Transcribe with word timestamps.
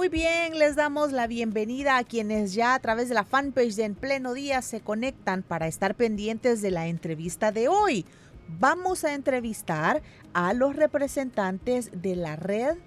Muy 0.00 0.08
bien, 0.08 0.58
les 0.58 0.76
damos 0.76 1.12
la 1.12 1.26
bienvenida 1.26 1.98
a 1.98 2.04
quienes 2.04 2.54
ya 2.54 2.72
a 2.72 2.78
través 2.78 3.10
de 3.10 3.14
la 3.14 3.22
fanpage 3.22 3.74
de 3.74 3.84
En 3.84 3.94
Pleno 3.94 4.32
Día 4.32 4.62
se 4.62 4.80
conectan 4.80 5.42
para 5.42 5.66
estar 5.66 5.94
pendientes 5.94 6.62
de 6.62 6.70
la 6.70 6.86
entrevista 6.86 7.52
de 7.52 7.68
hoy. 7.68 8.06
Vamos 8.58 9.04
a 9.04 9.12
entrevistar 9.12 10.00
a 10.32 10.54
los 10.54 10.74
representantes 10.74 11.90
de 11.92 12.16
la 12.16 12.36
red 12.36 12.78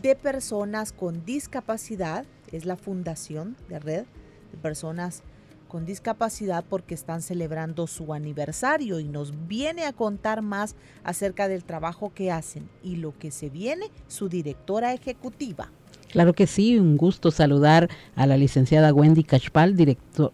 de 0.00 0.14
personas 0.14 0.92
con 0.92 1.24
discapacidad, 1.24 2.24
es 2.52 2.66
la 2.66 2.76
fundación 2.76 3.56
de 3.68 3.80
red 3.80 4.04
de 4.52 4.58
personas 4.62 5.24
con 5.66 5.84
discapacidad 5.84 6.64
porque 6.64 6.94
están 6.94 7.20
celebrando 7.20 7.88
su 7.88 8.14
aniversario 8.14 9.00
y 9.00 9.08
nos 9.08 9.48
viene 9.48 9.86
a 9.86 9.92
contar 9.92 10.40
más 10.40 10.76
acerca 11.02 11.48
del 11.48 11.64
trabajo 11.64 12.12
que 12.14 12.30
hacen 12.30 12.70
y 12.80 12.94
lo 12.94 13.18
que 13.18 13.32
se 13.32 13.50
viene 13.50 13.90
su 14.06 14.28
directora 14.28 14.92
ejecutiva. 14.92 15.72
Claro 16.14 16.32
que 16.32 16.46
sí, 16.46 16.78
un 16.78 16.96
gusto 16.96 17.32
saludar 17.32 17.88
a 18.14 18.28
la 18.28 18.36
licenciada 18.36 18.94
Wendy 18.94 19.24
Cachpal, 19.24 19.74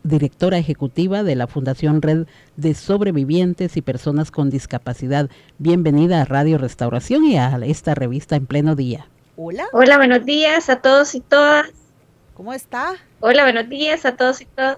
directora 0.02 0.58
ejecutiva 0.58 1.22
de 1.22 1.36
la 1.36 1.46
Fundación 1.46 2.02
Red 2.02 2.26
de 2.56 2.74
Sobrevivientes 2.74 3.78
y 3.78 3.80
Personas 3.80 4.30
con 4.30 4.50
Discapacidad. 4.50 5.30
Bienvenida 5.56 6.20
a 6.20 6.26
Radio 6.26 6.58
Restauración 6.58 7.24
y 7.24 7.38
a 7.38 7.56
esta 7.64 7.94
revista 7.94 8.36
en 8.36 8.44
pleno 8.44 8.76
día. 8.76 9.06
Hola. 9.36 9.68
Hola, 9.72 9.96
buenos 9.96 10.26
días 10.26 10.68
a 10.68 10.82
todos 10.82 11.14
y 11.14 11.20
todas. 11.20 11.70
¿Cómo 12.34 12.52
está? 12.52 12.96
Hola, 13.20 13.44
buenos 13.44 13.70
días 13.70 14.04
a 14.04 14.18
todos 14.18 14.42
y 14.42 14.44
todas. 14.44 14.76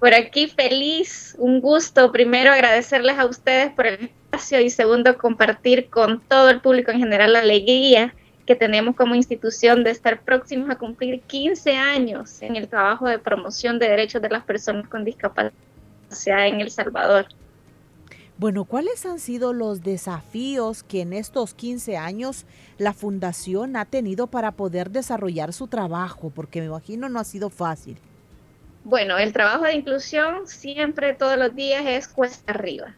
Por 0.00 0.12
aquí 0.12 0.48
feliz, 0.48 1.34
un 1.38 1.62
gusto. 1.62 2.12
Primero 2.12 2.52
agradecerles 2.52 3.18
a 3.18 3.24
ustedes 3.24 3.72
por 3.72 3.86
el 3.86 4.04
espacio 4.04 4.60
y 4.60 4.68
segundo 4.68 5.16
compartir 5.16 5.88
con 5.88 6.20
todo 6.20 6.50
el 6.50 6.60
público 6.60 6.90
en 6.90 6.98
general 6.98 7.32
la 7.32 7.38
alegría 7.38 8.14
que 8.50 8.56
tenemos 8.56 8.96
como 8.96 9.14
institución 9.14 9.84
de 9.84 9.92
estar 9.92 10.22
próximos 10.22 10.68
a 10.70 10.74
cumplir 10.74 11.20
15 11.20 11.76
años 11.76 12.42
en 12.42 12.56
el 12.56 12.66
trabajo 12.66 13.06
de 13.06 13.20
promoción 13.20 13.78
de 13.78 13.88
derechos 13.88 14.20
de 14.20 14.28
las 14.28 14.42
personas 14.42 14.88
con 14.88 15.04
discapacidad 15.04 16.48
en 16.48 16.60
El 16.60 16.68
Salvador. 16.68 17.26
Bueno, 18.38 18.64
¿cuáles 18.64 19.06
han 19.06 19.20
sido 19.20 19.52
los 19.52 19.84
desafíos 19.84 20.82
que 20.82 21.02
en 21.02 21.12
estos 21.12 21.54
15 21.54 21.96
años 21.96 22.44
la 22.76 22.92
fundación 22.92 23.76
ha 23.76 23.84
tenido 23.84 24.26
para 24.26 24.50
poder 24.50 24.90
desarrollar 24.90 25.52
su 25.52 25.68
trabajo? 25.68 26.32
Porque 26.34 26.58
me 26.58 26.66
imagino 26.66 27.08
no 27.08 27.20
ha 27.20 27.24
sido 27.24 27.50
fácil. 27.50 27.98
Bueno, 28.82 29.16
el 29.16 29.32
trabajo 29.32 29.62
de 29.62 29.74
inclusión 29.74 30.48
siempre, 30.48 31.14
todos 31.14 31.38
los 31.38 31.54
días, 31.54 31.84
es 31.86 32.08
cuesta 32.08 32.50
arriba 32.50 32.96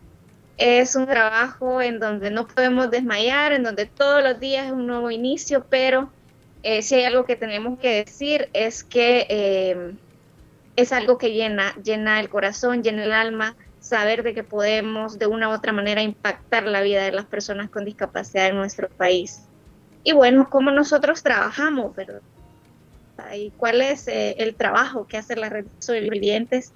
es 0.63 0.95
un 0.95 1.07
trabajo 1.07 1.83
en 1.83 1.99
donde 1.99 2.31
no 2.31 2.47
podemos 2.47 2.89
desmayar, 2.89 3.53
en 3.53 3.65
donde 3.65 3.87
todos 3.87 4.23
los 4.23 4.39
días 4.39 4.67
es 4.67 4.73
un 4.73 4.87
nuevo 4.87 5.11
inicio, 5.11 5.67
pero 5.69 6.13
eh, 6.63 6.83
si 6.83 6.95
hay 6.95 7.05
algo 7.05 7.25
que 7.25 7.35
tenemos 7.35 7.81
que 7.81 8.05
decir 8.05 8.49
es 8.53 8.85
que 8.85 9.27
eh, 9.29 9.93
es 10.77 10.93
algo 10.93 11.19
que 11.19 11.33
llena, 11.33 11.75
llena 11.83 12.21
el 12.21 12.29
corazón, 12.29 12.85
llena 12.85 13.03
el 13.03 13.13
alma, 13.13 13.57
saber 13.81 14.23
de 14.23 14.35
que 14.35 14.45
podemos 14.45 15.19
de 15.19 15.27
una 15.27 15.49
u 15.49 15.53
otra 15.53 15.73
manera 15.73 16.01
impactar 16.01 16.63
la 16.63 16.81
vida 16.81 17.03
de 17.03 17.11
las 17.11 17.25
personas 17.25 17.69
con 17.69 17.85
discapacidad 17.85 18.47
en 18.47 18.57
nuestro 18.57 18.89
país. 18.89 19.43
Y 20.05 20.13
bueno, 20.13 20.49
cómo 20.49 20.71
nosotros 20.71 21.25
trabajamos, 21.25 21.97
¿verdad? 21.97 22.23
¿Y 23.35 23.51
cuál 23.57 23.81
es 23.81 24.07
eh, 24.07 24.37
el 24.39 24.55
trabajo 24.55 25.09
que 25.09 25.17
hace 25.17 25.35
la 25.35 25.49
red 25.49 25.67
de? 25.81 26.73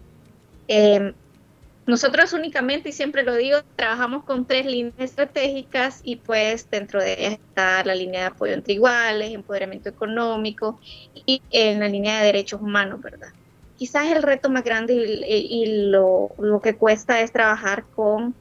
Nosotros 1.87 2.33
únicamente, 2.33 2.89
y 2.89 2.93
siempre 2.93 3.23
lo 3.23 3.35
digo, 3.37 3.59
trabajamos 3.77 4.25
con 4.25 4.45
tres 4.45 4.67
líneas 4.67 4.95
estratégicas 4.99 6.01
y 6.03 6.17
pues 6.17 6.69
dentro 6.69 7.01
de 7.01 7.13
ellas 7.13 7.33
está 7.35 7.85
la 7.85 7.95
línea 7.95 8.23
de 8.23 8.27
apoyo 8.27 8.55
entre 8.55 8.75
iguales, 8.75 9.33
empoderamiento 9.33 9.89
económico 9.89 10.81
y 11.15 11.43
en 11.51 11.79
la 11.79 11.89
línea 11.89 12.19
de 12.19 12.27
derechos 12.27 12.61
humanos, 12.61 13.01
¿verdad? 13.01 13.29
Quizás 13.77 14.11
el 14.11 14.25
reto 14.25 14.51
más 14.51 14.65
grande 14.65 14.95
y, 14.95 15.91
lo, 15.91 16.33
que 16.61 16.75
cuesta 16.75 17.21
es 17.21 17.31
trabajar 17.31 17.85
con 17.95 18.35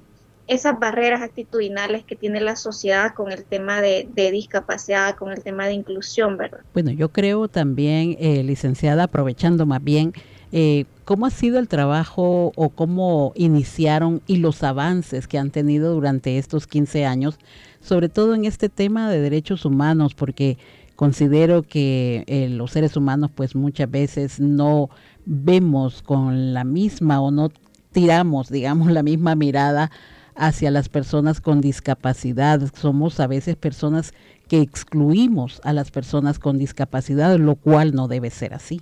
esas 0.48 0.80
barreras 0.80 1.22
actitudinales 1.22 2.04
que 2.04 2.16
tiene 2.16 2.42
la 2.42 2.56
sociedad 2.56 3.14
con 3.14 3.32
el 3.32 3.44
tema 3.44 3.80
de, 3.80 4.08
discapacidad, 4.16 5.16
con 5.16 5.32
el 5.32 5.44
tema 5.44 5.68
de 5.68 5.74
inclusión, 5.74 6.38
¿verdad? 6.38 6.62
Bueno, 6.74 6.92
yo 6.92 7.10
creo 7.10 7.48
también, 7.48 8.16
eh, 8.20 8.44
licenciada, 8.44 9.04
aprovechando 9.04 9.68
más 9.68 9.84
bien, 9.84 10.14
eh, 10.58 10.86
¿Cómo 11.04 11.26
ha 11.26 11.32
sido 11.32 11.60
el 11.60 11.68
trabajo 11.68 12.54
o 12.56 12.70
cómo 12.70 13.34
iniciaron 13.36 14.22
y 14.26 14.38
los 14.38 14.64
avances 14.64 15.28
que 15.28 15.38
han 15.38 15.52
tenido 15.52 15.94
durante 15.94 16.38
estos 16.38 16.66
15 16.66 17.06
años, 17.06 17.38
sobre 17.82 18.08
todo 18.08 18.34
en 18.36 18.46
este 18.46 18.70
tema 18.70 19.12
de 19.12 19.20
derechos 19.20 19.66
humanos? 19.66 20.14
Porque 20.16 20.58
considero 20.96 21.62
que 21.62 22.24
eh, 22.28 22.48
los 22.48 22.72
seres 22.72 22.96
humanos 22.96 23.32
pues 23.36 23.54
muchas 23.54 23.92
veces 23.92 24.40
no 24.40 24.90
vemos 25.26 26.02
con 26.02 26.54
la 26.54 26.64
misma 26.64 27.20
o 27.20 27.32
no 27.32 27.52
tiramos, 27.92 28.48
digamos, 28.50 28.90
la 28.94 29.04
misma 29.04 29.36
mirada 29.36 29.92
hacia 30.36 30.72
las 30.72 30.88
personas 30.88 31.42
con 31.42 31.60
discapacidad. 31.60 32.62
Somos 32.80 33.20
a 33.20 33.28
veces 33.28 33.58
personas 33.58 34.14
que 34.48 34.62
excluimos 34.62 35.60
a 35.66 35.74
las 35.74 35.92
personas 35.92 36.40
con 36.40 36.58
discapacidad, 36.58 37.38
lo 37.40 37.58
cual 37.58 37.94
no 37.94 38.08
debe 38.08 38.30
ser 38.30 38.54
así. 38.54 38.80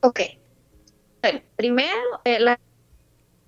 Ok, 0.00 0.20
primero, 1.56 2.20
eh, 2.24 2.40
la 2.40 2.58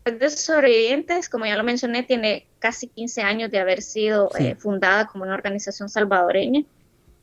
red 0.05 0.19
de 0.19 0.31
sobrevivientes, 0.31 1.29
como 1.29 1.47
ya 1.47 1.57
lo 1.57 1.65
mencioné, 1.65 2.03
tiene 2.03 2.47
casi 2.59 2.89
15 2.89 3.23
años 3.23 3.51
de 3.51 3.59
haber 3.59 3.83
sido 3.83 4.31
eh, 4.39 4.55
fundada 4.57 5.07
como 5.07 5.25
una 5.25 5.35
organización 5.35 5.89
salvadoreña. 5.89 6.63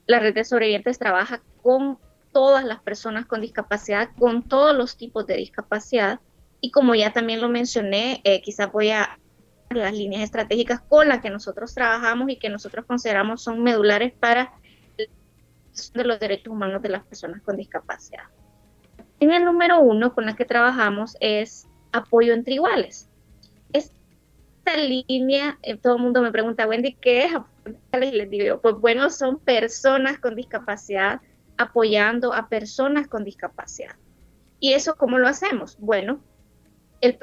La 0.08 0.20
red 0.20 0.34
de 0.34 0.44
sobrevivientes 0.44 1.00
trabaja 1.00 1.42
con 1.62 1.98
todas 2.32 2.64
las 2.66 2.82
personas 2.82 3.26
con 3.26 3.42
discapacidad, 3.42 4.10
con 4.18 4.44
todos 4.44 4.76
los 4.76 4.98
tipos 4.98 5.26
de 5.28 5.38
discapacidad. 5.38 6.20
Y 6.60 6.72
como 6.72 6.96
ya 6.96 7.14
también 7.14 7.42
lo 7.42 7.50
mencioné, 7.50 8.22
eh, 8.24 8.42
quizás 8.42 8.72
voy 8.72 8.90
a 8.90 9.18
las 9.70 9.94
líneas 9.94 10.24
estratégicas 10.24 10.82
con 10.82 11.08
las 11.08 11.22
que 11.22 11.30
nosotros 11.30 11.74
trabajamos 11.74 12.30
y 12.30 12.38
que 12.38 12.50
nosotros 12.50 12.86
consideramos 12.86 13.42
son 13.42 13.64
medulares 13.64 14.12
para 14.12 14.54
de 15.94 16.04
los 16.04 16.20
derechos 16.20 16.52
humanos 16.52 16.82
de 16.82 16.90
las 16.90 17.04
personas 17.04 17.42
con 17.42 17.56
discapacidad. 17.56 18.26
En 19.22 19.32
el 19.32 19.46
número 19.46 19.80
uno 19.80 20.16
con 20.16 20.26
la 20.26 20.36
que 20.36 20.46
trabajamos 20.46 21.16
es 21.20 21.68
apoyo 21.92 22.34
entre 22.34 22.56
iguales. 22.56 23.08
Esta 23.72 24.78
línea, 24.78 25.60
eh, 25.62 25.78
todo 25.78 25.98
el 25.98 26.02
mundo 26.02 26.24
me 26.24 26.32
pregunta, 26.32 26.68
Wendy, 26.68 26.96
¿qué 26.96 27.26
es 27.26 27.36
apoyo 27.36 27.78
Y 27.94 28.12
les 28.14 28.30
digo, 28.32 28.60
pues 28.62 28.76
bueno, 28.78 29.12
son 29.12 29.38
personas 29.38 30.18
con 30.18 30.36
discapacidad 30.36 31.22
apoyando 31.56 32.34
a 32.34 32.50
personas 32.50 33.08
con 33.08 33.24
discapacidad. 33.24 33.96
¿Y 34.60 34.74
eso 34.74 34.96
cómo 34.96 35.20
lo 35.20 35.28
hacemos? 35.28 35.78
Bueno, 35.80 36.20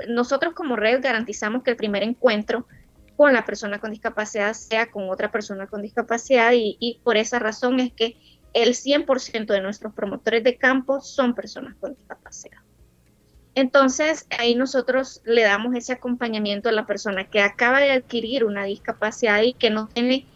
nosotros 0.08 0.54
como 0.54 0.76
red 0.76 1.02
garantizamos 1.02 1.64
que 1.64 1.72
el 1.72 1.76
primer 1.76 2.04
encuentro 2.04 2.68
con 3.16 3.32
la 3.32 3.44
persona 3.44 3.80
con 3.80 3.90
discapacidad 3.90 4.52
sea 4.52 4.88
con 4.92 5.10
otra 5.10 5.32
persona 5.32 5.66
con 5.66 5.82
discapacidad 5.82 6.52
y 6.54 7.00
por 7.02 7.16
esa 7.16 7.40
razón 7.40 7.80
es 7.80 7.92
que 7.92 8.37
el 8.54 8.74
100% 8.74 9.46
de 9.46 9.60
nuestros 9.60 9.92
promotores 9.94 10.44
de 10.44 10.56
campo 10.56 11.00
son 11.00 11.34
personas 11.34 11.74
con 11.80 11.94
discapacidad. 11.94 12.58
Entonces, 13.54 14.26
ahí 14.38 14.54
nosotros 14.54 15.20
le 15.24 15.42
damos 15.42 15.74
ese 15.74 15.92
acompañamiento 15.92 16.68
a 16.68 16.72
la 16.72 16.86
persona 16.86 17.24
que 17.24 17.40
acaba 17.40 17.80
de 17.80 17.90
adquirir 17.90 18.44
una 18.44 18.64
discapacidad 18.64 19.42
y 19.42 19.52
que 19.52 19.70
no 19.70 19.88
tiene 19.88 20.26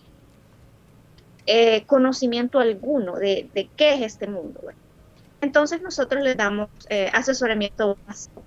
eh, 1.47 1.85
conocimiento 1.87 2.59
alguno 2.59 3.17
de, 3.17 3.49
qué 3.77 3.95
es 3.95 4.03
este 4.03 4.27
mundo. 4.27 4.61
Entonces, 5.41 5.83
nosotros 5.83 6.23
le 6.23 6.35
damos 6.35 6.69
eh, 6.89 7.11
asesoramiento 7.13 7.97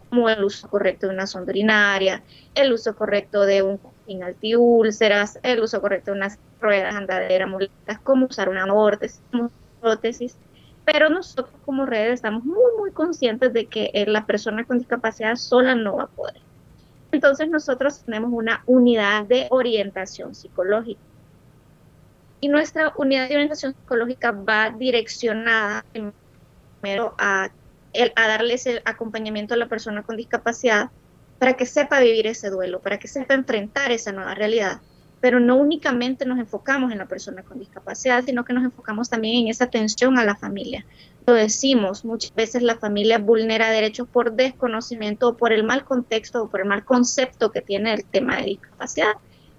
como 0.09 0.29
el 0.29 0.43
uso 0.43 0.69
correcto 0.69 1.07
de 1.07 1.13
una 1.13 1.27
sonda 1.27 1.51
urinaria, 1.51 2.23
el 2.53 2.73
uso 2.73 2.95
correcto 2.95 3.45
de 3.45 3.61
un 3.61 3.79
cojín 4.05 4.23
antiúlceras, 4.23 5.39
el 5.43 5.59
uso 5.61 5.81
correcto 5.81 6.11
de 6.11 6.17
unas 6.17 6.39
ruedas 6.61 6.95
andaderas, 6.95 7.49
muletas, 7.49 7.99
cómo 7.99 8.27
usar 8.27 8.49
una 8.49 8.65
prótesis. 9.81 10.37
pero 10.85 11.09
nosotros 11.09 11.49
como 11.65 11.85
redes 11.85 12.13
estamos 12.13 12.43
muy, 12.43 12.77
muy 12.77 12.91
conscientes 12.91 13.51
de 13.53 13.65
que 13.65 13.89
eh, 13.93 14.05
la 14.05 14.25
persona 14.27 14.63
con 14.65 14.77
discapacidad 14.77 15.35
sola 15.35 15.73
no 15.73 15.97
va 15.97 16.03
a 16.03 16.07
poder. 16.07 16.39
Entonces 17.11 17.49
nosotros 17.49 18.03
tenemos 18.03 18.31
una 18.31 18.61
unidad 18.67 19.25
de 19.25 19.47
orientación 19.49 20.35
psicológica. 20.35 21.01
Y 22.39 22.49
nuestra 22.49 22.93
unidad 22.97 23.27
de 23.29 23.35
orientación 23.35 23.73
psicológica 23.73 24.31
va 24.31 24.69
direccionada 24.69 25.83
primero 25.91 27.15
a, 27.17 27.49
a 28.15 28.27
darle 28.27 28.53
ese 28.53 28.81
acompañamiento 28.85 29.55
a 29.55 29.57
la 29.57 29.67
persona 29.67 30.03
con 30.03 30.17
discapacidad 30.17 30.91
para 31.39 31.53
que 31.53 31.65
sepa 31.65 31.99
vivir 31.99 32.27
ese 32.27 32.49
duelo, 32.49 32.79
para 32.79 32.99
que 32.99 33.07
sepa 33.07 33.33
enfrentar 33.33 33.91
esa 33.91 34.11
nueva 34.11 34.35
realidad 34.35 34.81
pero 35.25 35.39
no 35.39 35.55
únicamente 35.55 36.23
nos 36.23 36.37
enfocamos 36.37 36.91
en 36.91 36.99
la 36.99 37.07
persona 37.07 37.41
con 37.41 37.57
discapacidad, 37.57 38.23
sino 38.23 38.45
que 38.45 38.53
nos 38.53 38.63
enfocamos 38.63 39.09
también 39.09 39.37
en 39.37 39.47
esa 39.47 39.63
atención 39.63 40.19
a 40.19 40.23
la 40.23 40.35
familia. 40.35 40.85
Lo 41.25 41.33
decimos, 41.33 42.05
muchas 42.05 42.31
veces 42.35 42.61
la 42.61 42.77
familia 42.77 43.17
vulnera 43.17 43.71
derechos 43.71 44.07
por 44.07 44.33
desconocimiento 44.33 45.29
o 45.29 45.35
por 45.35 45.51
el 45.51 45.63
mal 45.63 45.83
contexto 45.83 46.43
o 46.43 46.47
por 46.47 46.61
el 46.61 46.67
mal 46.67 46.85
concepto 46.85 47.51
que 47.51 47.63
tiene 47.63 47.95
el 47.95 48.05
tema 48.05 48.37
de 48.37 48.43
discapacidad. 48.43 49.13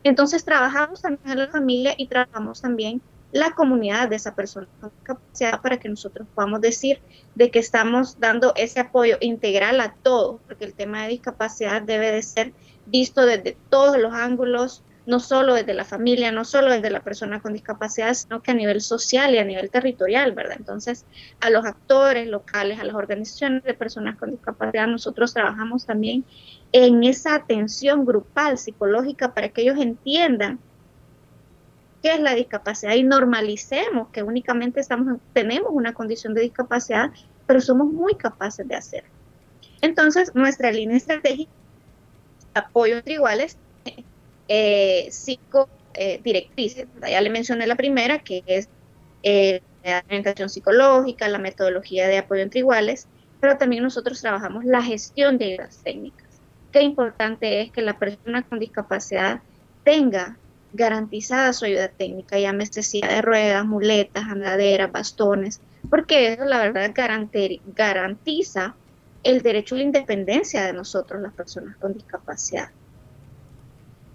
Entonces 0.04 0.44
trabajamos 0.44 1.02
también 1.02 1.32
en 1.32 1.38
la 1.38 1.48
familia 1.48 1.94
y 1.96 2.06
trabajamos 2.06 2.62
también 2.62 3.02
la 3.36 3.52
comunidad 3.52 4.08
de 4.08 4.16
esa 4.16 4.34
persona 4.34 4.66
con 4.80 4.90
discapacidad 4.90 5.60
para 5.60 5.78
que 5.78 5.88
nosotros 5.88 6.26
podamos 6.34 6.60
decir 6.60 7.00
de 7.34 7.50
que 7.50 7.58
estamos 7.58 8.18
dando 8.18 8.52
ese 8.56 8.80
apoyo 8.80 9.16
integral 9.20 9.80
a 9.80 9.94
todos, 10.02 10.40
porque 10.46 10.64
el 10.64 10.74
tema 10.74 11.02
de 11.02 11.10
discapacidad 11.10 11.82
debe 11.82 12.10
de 12.12 12.22
ser 12.22 12.52
visto 12.86 13.26
desde 13.26 13.56
todos 13.68 13.98
los 13.98 14.12
ángulos, 14.14 14.82
no 15.06 15.20
solo 15.20 15.54
desde 15.54 15.74
la 15.74 15.84
familia, 15.84 16.32
no 16.32 16.44
solo 16.44 16.72
desde 16.72 16.90
la 16.90 17.00
persona 17.00 17.40
con 17.40 17.52
discapacidad, 17.52 18.12
sino 18.14 18.42
que 18.42 18.50
a 18.50 18.54
nivel 18.54 18.80
social 18.80 19.34
y 19.34 19.38
a 19.38 19.44
nivel 19.44 19.70
territorial, 19.70 20.32
¿verdad? 20.32 20.56
Entonces, 20.58 21.04
a 21.40 21.50
los 21.50 21.64
actores 21.64 22.26
locales, 22.26 22.80
a 22.80 22.84
las 22.84 22.96
organizaciones 22.96 23.62
de 23.62 23.74
personas 23.74 24.16
con 24.16 24.32
discapacidad, 24.32 24.88
nosotros 24.88 25.32
trabajamos 25.32 25.86
también 25.86 26.24
en 26.72 27.04
esa 27.04 27.36
atención 27.36 28.04
grupal 28.04 28.58
psicológica 28.58 29.32
para 29.32 29.50
que 29.50 29.62
ellos 29.62 29.78
entiendan 29.78 30.58
qué 32.06 32.14
es 32.14 32.20
la 32.20 32.36
discapacidad 32.36 32.94
y 32.94 33.02
normalicemos 33.02 34.10
que 34.12 34.22
únicamente 34.22 34.78
estamos, 34.78 35.18
tenemos 35.32 35.70
una 35.72 35.92
condición 35.92 36.34
de 36.34 36.42
discapacidad, 36.42 37.10
pero 37.48 37.60
somos 37.60 37.92
muy 37.92 38.14
capaces 38.14 38.68
de 38.68 38.76
hacerlo. 38.76 39.10
Entonces, 39.80 40.32
nuestra 40.32 40.70
línea 40.70 40.98
estratégica 40.98 41.50
apoyo 42.54 42.98
entre 42.98 43.14
iguales 43.14 43.58
eh, 44.46 45.08
cinco 45.10 45.68
eh, 45.94 46.20
directrices. 46.22 46.86
Ya 47.10 47.20
le 47.20 47.28
mencioné 47.28 47.66
la 47.66 47.74
primera, 47.74 48.20
que 48.20 48.44
es 48.46 48.68
eh, 49.24 49.60
la 49.82 50.04
orientación 50.06 50.48
psicológica, 50.48 51.26
la 51.26 51.38
metodología 51.38 52.06
de 52.06 52.18
apoyo 52.18 52.42
entre 52.42 52.60
iguales, 52.60 53.08
pero 53.40 53.58
también 53.58 53.82
nosotros 53.82 54.20
trabajamos 54.20 54.64
la 54.64 54.80
gestión 54.80 55.38
de 55.38 55.54
ayudas 55.54 55.80
técnicas. 55.82 56.28
Qué 56.70 56.82
importante 56.82 57.62
es 57.62 57.72
que 57.72 57.82
la 57.82 57.98
persona 57.98 58.42
con 58.42 58.60
discapacidad 58.60 59.40
tenga 59.82 60.36
garantizada 60.76 61.52
su 61.52 61.64
ayuda 61.64 61.88
técnica, 61.88 62.38
llámese 62.38 62.82
silla 62.82 63.08
de 63.08 63.22
ruedas, 63.22 63.66
muletas, 63.66 64.24
andaderas, 64.24 64.92
bastones, 64.92 65.60
porque 65.90 66.34
eso 66.34 66.44
la 66.44 66.58
verdad 66.58 66.92
garantiza 67.74 68.76
el 69.22 69.42
derecho 69.42 69.74
a 69.74 69.78
la 69.78 69.84
independencia 69.84 70.64
de 70.64 70.72
nosotros, 70.72 71.20
las 71.20 71.34
personas 71.34 71.76
con 71.78 71.94
discapacidad. 71.94 72.70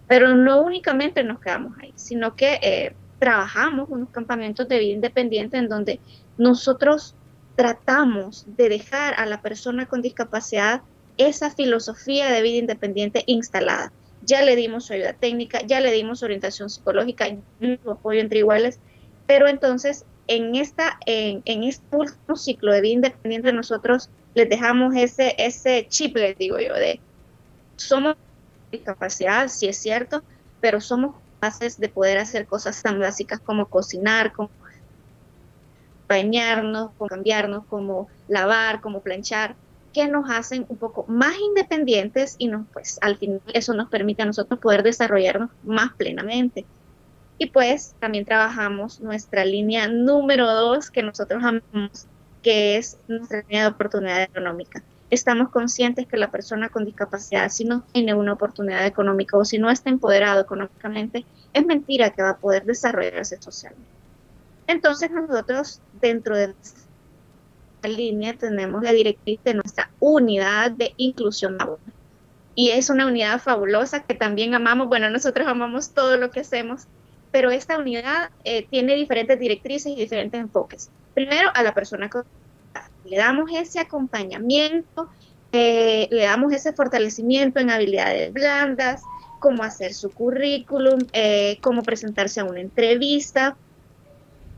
Pero 0.07 0.35
no 0.35 0.61
únicamente 0.61 1.23
nos 1.23 1.39
quedamos 1.39 1.77
ahí, 1.79 1.93
sino 1.95 2.35
que 2.35 2.59
eh, 2.61 2.95
trabajamos 3.19 3.89
unos 3.89 4.09
campamentos 4.09 4.67
de 4.67 4.79
vida 4.79 4.93
independiente 4.93 5.57
en 5.57 5.67
donde 5.67 5.99
nosotros 6.37 7.15
tratamos 7.55 8.45
de 8.47 8.69
dejar 8.69 9.13
a 9.17 9.25
la 9.25 9.41
persona 9.41 9.85
con 9.85 10.01
discapacidad 10.01 10.81
esa 11.17 11.51
filosofía 11.51 12.31
de 12.31 12.41
vida 12.41 12.57
independiente 12.57 13.23
instalada. 13.27 13.91
Ya 14.23 14.41
le 14.43 14.55
dimos 14.55 14.85
su 14.85 14.93
ayuda 14.93 15.13
técnica, 15.13 15.61
ya 15.65 15.79
le 15.79 15.91
dimos 15.91 16.23
orientación 16.23 16.69
psicológica, 16.69 17.25
su 17.83 17.91
apoyo 17.91 18.19
entre 18.19 18.39
iguales, 18.39 18.79
pero 19.25 19.47
entonces 19.47 20.05
en, 20.27 20.55
esta, 20.55 20.99
en, 21.05 21.41
en 21.45 21.63
este 21.63 21.95
último 21.95 22.35
ciclo 22.35 22.71
de 22.71 22.81
vida 22.81 22.93
independiente 22.93 23.51
nosotros 23.51 24.09
les 24.33 24.49
dejamos 24.49 24.95
ese, 24.95 25.35
ese 25.37 25.87
chip, 25.89 26.15
les 26.15 26.37
digo 26.37 26.59
yo, 26.59 26.73
de 26.73 26.99
somos 27.75 28.15
discapacidad, 28.71 29.47
sí 29.47 29.67
es 29.67 29.77
cierto, 29.77 30.23
pero 30.61 30.79
somos 30.79 31.15
capaces 31.39 31.79
de 31.79 31.89
poder 31.89 32.17
hacer 32.19 32.45
cosas 32.45 32.81
tan 32.81 32.99
básicas 32.99 33.39
como 33.39 33.65
cocinar, 33.65 34.31
como 34.31 34.49
bañarnos, 36.07 36.91
como 36.97 37.09
cambiarnos, 37.09 37.65
como 37.65 38.07
lavar, 38.27 38.81
como 38.81 39.01
planchar, 39.01 39.55
que 39.93 40.07
nos 40.07 40.29
hacen 40.29 40.65
un 40.69 40.77
poco 40.77 41.05
más 41.07 41.35
independientes 41.37 42.35
y 42.37 42.47
nos, 42.47 42.65
pues 42.73 42.97
al 43.01 43.17
final 43.17 43.41
eso 43.53 43.73
nos 43.73 43.89
permite 43.89 44.21
a 44.21 44.25
nosotros 44.25 44.59
poder 44.59 44.83
desarrollarnos 44.83 45.49
más 45.63 45.93
plenamente. 45.93 46.65
Y 47.37 47.47
pues 47.47 47.95
también 47.99 48.25
trabajamos 48.25 49.01
nuestra 49.01 49.45
línea 49.45 49.87
número 49.87 50.51
dos 50.53 50.91
que 50.91 51.03
nosotros 51.03 51.43
amamos, 51.43 52.05
que 52.43 52.77
es 52.77 52.97
nuestra 53.07 53.41
línea 53.41 53.63
de 53.63 53.69
oportunidad 53.69 54.21
económica 54.21 54.83
estamos 55.11 55.49
conscientes 55.49 56.07
que 56.07 56.17
la 56.17 56.31
persona 56.31 56.69
con 56.69 56.85
discapacidad, 56.85 57.49
si 57.49 57.65
no 57.65 57.83
tiene 57.91 58.15
una 58.15 58.33
oportunidad 58.33 58.85
económica 58.85 59.37
o 59.37 59.45
si 59.45 59.59
no 59.59 59.69
está 59.69 59.89
empoderado 59.89 60.41
económicamente, 60.41 61.25
es 61.53 61.65
mentira 61.65 62.11
que 62.11 62.23
va 62.23 62.31
a 62.31 62.37
poder 62.37 62.63
desarrollarse 62.63 63.39
socialmente. 63.39 63.85
Entonces 64.67 65.11
nosotros 65.11 65.81
dentro 66.01 66.37
de 66.37 66.47
nuestra 66.47 66.81
línea 67.87 68.33
tenemos 68.33 68.83
la 68.83 68.91
directriz 68.91 69.39
de 69.43 69.55
nuestra 69.55 69.89
unidad 69.99 70.71
de 70.71 70.93
inclusión 70.97 71.57
laboral. 71.57 71.85
Y 72.55 72.69
es 72.69 72.89
una 72.89 73.07
unidad 73.07 73.39
fabulosa 73.41 74.03
que 74.03 74.13
también 74.13 74.53
amamos. 74.53 74.87
Bueno, 74.87 75.09
nosotros 75.09 75.47
amamos 75.47 75.91
todo 75.91 76.17
lo 76.17 76.31
que 76.31 76.41
hacemos, 76.41 76.83
pero 77.31 77.49
esta 77.49 77.77
unidad 77.77 78.29
eh, 78.43 78.67
tiene 78.69 78.95
diferentes 78.95 79.39
directrices 79.39 79.93
y 79.93 79.95
diferentes 79.95 80.39
enfoques. 80.39 80.89
Primero, 81.13 81.49
a 81.53 81.63
la 81.63 81.73
persona 81.73 82.09
con 82.09 82.25
le 83.05 83.17
damos 83.17 83.49
ese 83.53 83.79
acompañamiento, 83.79 85.09
eh, 85.51 86.07
le 86.11 86.23
damos 86.23 86.53
ese 86.53 86.73
fortalecimiento 86.73 87.59
en 87.59 87.69
habilidades 87.69 88.31
blandas, 88.31 89.01
cómo 89.39 89.63
hacer 89.63 89.93
su 89.93 90.11
currículum, 90.11 90.99
eh, 91.13 91.57
cómo 91.61 91.83
presentarse 91.83 92.39
a 92.39 92.45
una 92.45 92.61
entrevista. 92.61 93.57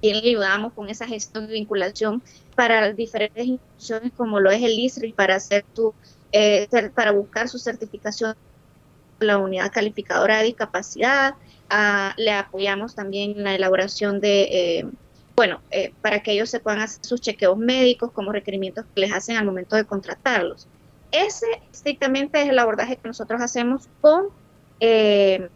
Y 0.03 0.13
le 0.13 0.29
ayudamos 0.29 0.73
con 0.73 0.89
esa 0.89 1.07
gestión 1.07 1.47
de 1.47 1.53
vinculación 1.53 2.21
para 2.55 2.91
diferentes 2.91 3.45
instituciones 3.45 4.11
como 4.15 4.39
lo 4.39 4.51
es 4.51 4.61
el 4.61 4.77
ISRI 4.77 5.13
para 5.13 5.35
hacer 5.35 5.65
tu, 5.73 5.93
eh, 6.31 6.67
para 6.93 7.11
buscar 7.11 7.47
su 7.49 7.57
certificación 7.57 8.35
la 9.19 9.37
unidad 9.37 9.71
calificadora 9.71 10.39
de 10.39 10.45
discapacidad. 10.45 11.35
Ah, 11.69 12.13
le 12.17 12.31
apoyamos 12.31 12.93
también 12.93 13.31
en 13.31 13.43
la 13.45 13.55
elaboración 13.55 14.19
de 14.19 14.85
bueno, 15.35 15.61
eh, 15.71 15.93
para 16.01 16.21
que 16.21 16.31
ellos 16.31 16.49
se 16.49 16.59
puedan 16.59 16.81
hacer 16.81 17.03
sus 17.03 17.21
chequeos 17.21 17.57
médicos 17.57 18.11
como 18.11 18.31
requerimientos 18.31 18.85
que 18.93 19.01
les 19.01 19.11
hacen 19.11 19.35
al 19.35 19.45
momento 19.45 19.75
de 19.75 19.85
contratarlos. 19.85 20.67
Ese 21.11 21.47
estrictamente 21.71 22.41
es 22.41 22.49
el 22.49 22.59
abordaje 22.59 22.97
que 22.97 23.07
nosotros 23.07 23.41
hacemos 23.41 23.87
con 24.01 24.27
eh, 24.79 25.49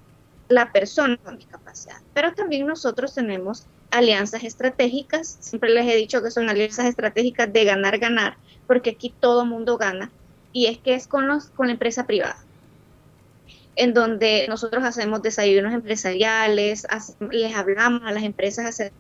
la 0.50 0.72
persona 0.72 1.18
con 1.18 1.38
discapacidad. 1.38 1.98
Pero 2.14 2.34
también 2.34 2.66
nosotros 2.66 3.14
tenemos 3.14 3.66
alianzas 3.92 4.44
estratégicas, 4.44 5.38
siempre 5.40 5.70
les 5.70 5.88
he 5.88 5.96
dicho 5.96 6.22
que 6.22 6.32
son 6.32 6.50
alianzas 6.50 6.86
estratégicas 6.86 7.52
de 7.52 7.66
ganar-ganar, 7.66 8.38
porque 8.68 8.92
aquí 8.92 9.14
todo 9.20 9.46
mundo 9.46 9.78
gana, 9.78 10.12
y 10.54 10.68
es 10.68 10.78
que 10.78 10.96
es 10.96 11.08
con, 11.08 11.28
los, 11.28 11.46
con 11.50 11.68
la 11.68 11.74
empresa 11.74 12.06
privada 12.06 12.38
en 13.78 13.94
donde 13.94 14.48
nosotros 14.50 14.84
hacemos 14.84 15.22
desayunos 15.22 15.72
empresariales, 15.72 16.88
les 17.30 17.56
hablamos 17.56 18.02
a 18.04 18.12
las 18.12 18.24
empresas 18.24 18.66
acerca 18.66 18.96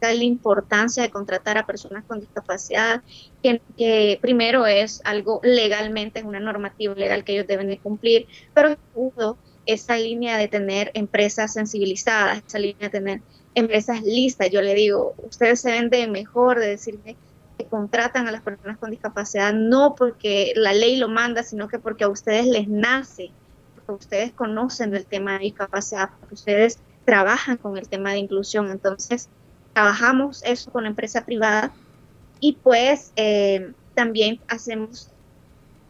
la 0.00 0.24
importancia 0.24 1.02
de 1.02 1.10
contratar 1.10 1.58
a 1.58 1.66
personas 1.66 2.04
con 2.04 2.20
discapacidad, 2.20 3.02
que, 3.42 4.18
primero 4.20 4.66
es 4.66 5.02
algo 5.04 5.40
legalmente, 5.42 6.20
es 6.20 6.24
una 6.24 6.40
normativa 6.40 6.94
legal 6.94 7.24
que 7.24 7.32
ellos 7.32 7.46
deben 7.46 7.68
de 7.68 7.78
cumplir, 7.78 8.26
pero 8.54 8.76
segundo, 8.92 9.36
esa 9.72 9.96
línea 9.96 10.36
de 10.36 10.48
tener 10.48 10.90
empresas 10.94 11.52
sensibilizadas, 11.52 12.42
esa 12.46 12.58
línea 12.58 12.88
de 12.88 12.90
tener 12.90 13.22
empresas 13.54 14.02
listas. 14.02 14.50
Yo 14.50 14.62
le 14.62 14.74
digo, 14.74 15.14
ustedes 15.18 15.60
se 15.60 15.70
venden 15.70 16.12
mejor 16.12 16.58
de 16.58 16.68
decirme 16.68 17.16
que 17.58 17.66
contratan 17.66 18.28
a 18.28 18.32
las 18.32 18.42
personas 18.42 18.78
con 18.78 18.90
discapacidad, 18.90 19.52
no 19.52 19.94
porque 19.94 20.52
la 20.56 20.72
ley 20.72 20.96
lo 20.96 21.08
manda, 21.08 21.42
sino 21.42 21.68
que 21.68 21.78
porque 21.78 22.04
a 22.04 22.08
ustedes 22.08 22.46
les 22.46 22.68
nace, 22.68 23.30
porque 23.74 23.92
ustedes 23.92 24.32
conocen 24.32 24.94
el 24.94 25.06
tema 25.06 25.34
de 25.34 25.44
discapacidad, 25.44 26.10
porque 26.18 26.34
ustedes 26.34 26.78
trabajan 27.04 27.56
con 27.56 27.76
el 27.76 27.88
tema 27.88 28.12
de 28.12 28.18
inclusión. 28.18 28.70
Entonces, 28.70 29.28
trabajamos 29.74 30.42
eso 30.44 30.70
con 30.70 30.84
la 30.84 30.90
empresa 30.90 31.24
privada 31.24 31.72
y 32.40 32.54
pues 32.54 33.12
eh, 33.16 33.72
también 33.94 34.40
hacemos 34.48 35.10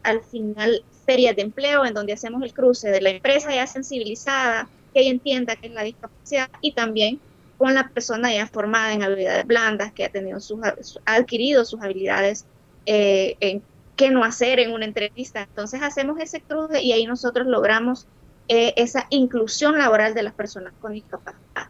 al 0.03 0.21
final 0.23 0.83
ferias 1.11 1.35
de 1.35 1.41
empleo 1.41 1.85
en 1.85 1.93
donde 1.93 2.13
hacemos 2.13 2.41
el 2.41 2.53
cruce 2.53 2.89
de 2.89 3.01
la 3.01 3.09
empresa 3.09 3.53
ya 3.53 3.67
sensibilizada, 3.67 4.69
que 4.93 5.01
ella 5.01 5.11
entienda 5.11 5.57
que 5.57 5.67
es 5.67 5.73
la 5.73 5.83
discapacidad 5.83 6.49
y 6.61 6.71
también 6.71 7.19
con 7.57 7.73
la 7.73 7.89
persona 7.89 8.33
ya 8.33 8.47
formada 8.47 8.93
en 8.93 9.03
habilidades 9.03 9.45
blandas, 9.45 9.91
que 9.91 10.05
ha, 10.05 10.09
tenido 10.09 10.39
sus, 10.39 10.59
ha 11.05 11.13
adquirido 11.13 11.65
sus 11.65 11.81
habilidades 11.81 12.45
eh, 12.85 13.35
en 13.41 13.61
qué 13.97 14.09
no 14.09 14.23
hacer 14.23 14.61
en 14.61 14.71
una 14.71 14.85
entrevista. 14.85 15.41
Entonces 15.41 15.81
hacemos 15.81 16.17
ese 16.21 16.39
cruce 16.39 16.81
y 16.81 16.93
ahí 16.93 17.05
nosotros 17.05 17.45
logramos 17.45 18.07
eh, 18.47 18.73
esa 18.77 19.07
inclusión 19.09 19.77
laboral 19.77 20.13
de 20.13 20.23
las 20.23 20.33
personas 20.33 20.71
con 20.79 20.93
discapacidad. 20.93 21.67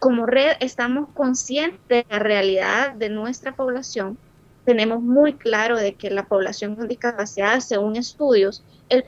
Como 0.00 0.26
red 0.26 0.56
estamos 0.58 1.08
conscientes 1.14 1.78
de 1.88 2.04
la 2.10 2.18
realidad 2.18 2.94
de 2.94 3.10
nuestra 3.10 3.54
población. 3.54 4.18
Tenemos 4.64 5.02
muy 5.02 5.34
claro 5.34 5.76
de 5.76 5.94
que 5.94 6.10
la 6.10 6.26
población 6.26 6.76
con 6.76 6.86
discapacidad, 6.86 7.60
según 7.60 7.96
estudios, 7.96 8.62
el 8.88 9.04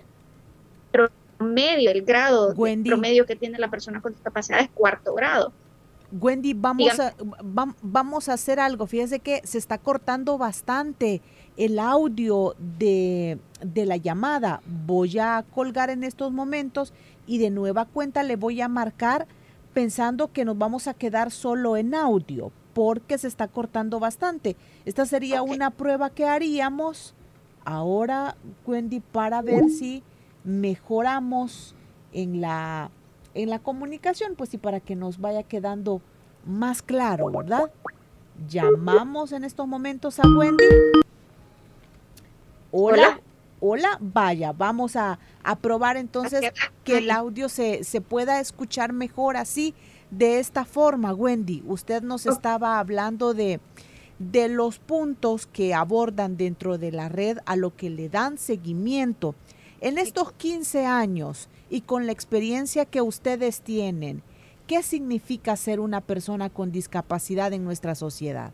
promedio, 0.91 1.91
el 1.91 2.03
grado 2.03 2.55
promedio 2.55 3.27
que 3.27 3.37
tiene 3.37 3.59
la 3.59 3.71
persona 3.71 4.01
con 4.01 4.13
discapacidad 4.13 4.61
es 4.61 4.71
cuarto 4.71 5.15
grado. 5.15 5.53
Wendy, 6.11 6.55
vamos 6.55 7.01
a, 7.01 7.15
vamos 7.83 8.29
a 8.29 8.35
hacer 8.35 8.61
algo. 8.61 8.87
Fíjese 8.87 9.21
que 9.21 9.41
se 9.45 9.59
está 9.59 9.79
cortando 9.79 10.39
bastante 10.39 11.23
el 11.57 11.79
audio 11.79 12.55
de, 12.79 13.39
de, 13.61 13.87
la 13.87 13.97
llamada. 13.97 14.61
Voy 14.87 15.19
a 15.19 15.45
colgar 15.55 15.91
en 15.91 16.05
estos 16.05 16.31
momentos 16.33 16.93
y 17.27 17.39
de 17.39 17.51
nueva 17.51 17.85
cuenta 17.85 18.23
le 18.23 18.37
voy 18.37 18.61
a 18.61 18.69
marcar 18.69 19.27
pensando 19.73 20.33
que 20.33 20.45
nos 20.45 20.57
vamos 20.57 20.87
a 20.87 20.95
quedar 20.95 21.33
solo 21.33 21.77
en 21.77 21.95
audio 21.95 22.53
porque 22.75 23.17
se 23.19 23.29
está 23.29 23.49
cortando 23.49 24.01
bastante. 24.01 24.57
Esta 24.85 25.07
sería 25.07 25.43
una 25.43 25.71
prueba 25.71 26.11
que 26.11 26.27
haríamos 26.27 27.15
ahora, 27.65 28.37
Wendy, 28.67 29.01
para 29.01 29.41
ver 29.41 29.71
si 29.71 30.03
mejoramos 30.43 31.75
en 32.13 32.41
la, 32.41 32.91
en 33.33 33.49
la 33.49 33.61
comunicación, 33.61 34.35
pues 34.37 34.53
y 34.55 34.59
para 34.59 34.81
que 34.81 34.97
nos 34.97 35.19
vaya 35.19 35.43
quedando 35.43 36.03
más 36.45 36.83
claro, 36.83 37.31
¿verdad? 37.31 37.71
Llamamos 38.49 39.33
en 39.33 39.45
estos 39.45 39.67
momentos 39.67 40.19
a 40.19 40.29
Wendy. 40.29 40.65
Hola. 42.71 43.21
Hola, 43.67 43.97
vaya, 43.99 44.53
vamos 44.53 44.95
a, 44.95 45.19
a 45.43 45.57
probar 45.57 45.97
entonces 45.97 46.53
que 46.83 46.99
el 46.99 47.11
audio 47.11 47.49
se, 47.49 47.83
se 47.83 48.03
pueda 48.03 48.39
escuchar 48.39 48.93
mejor 48.93 49.39
así, 49.39 49.75
de 50.19 50.39
esta 50.39 50.65
forma, 50.65 51.13
Wendy. 51.13 51.63
Usted 51.67 52.03
nos 52.03 52.27
estaba 52.27 52.79
hablando 52.79 53.35
de, 53.35 53.61
de 54.19 54.49
los 54.49 54.79
puntos 54.79 55.47
que 55.47 55.75
abordan 55.75 56.37
dentro 56.37 56.79
de 56.79 56.93
la 56.93 57.09
red 57.09 57.39
a 57.47 57.57
lo 57.57 57.75
que 57.75 57.91
le 57.91 58.09
dan 58.09 58.39
seguimiento. 58.39 59.35
En 59.81 59.99
estos 59.99 60.33
15 60.33 60.87
años 60.87 61.49
y 61.69 61.81
con 61.83 62.07
la 62.07 62.13
experiencia 62.13 62.85
que 62.85 63.03
ustedes 63.03 63.61
tienen, 63.61 64.23
¿qué 64.67 64.83
significa 64.83 65.57
ser 65.57 65.81
una 65.81 66.01
persona 66.01 66.49
con 66.49 66.71
discapacidad 66.71 67.53
en 67.53 67.65
nuestra 67.65 67.95
sociedad? 67.95 68.53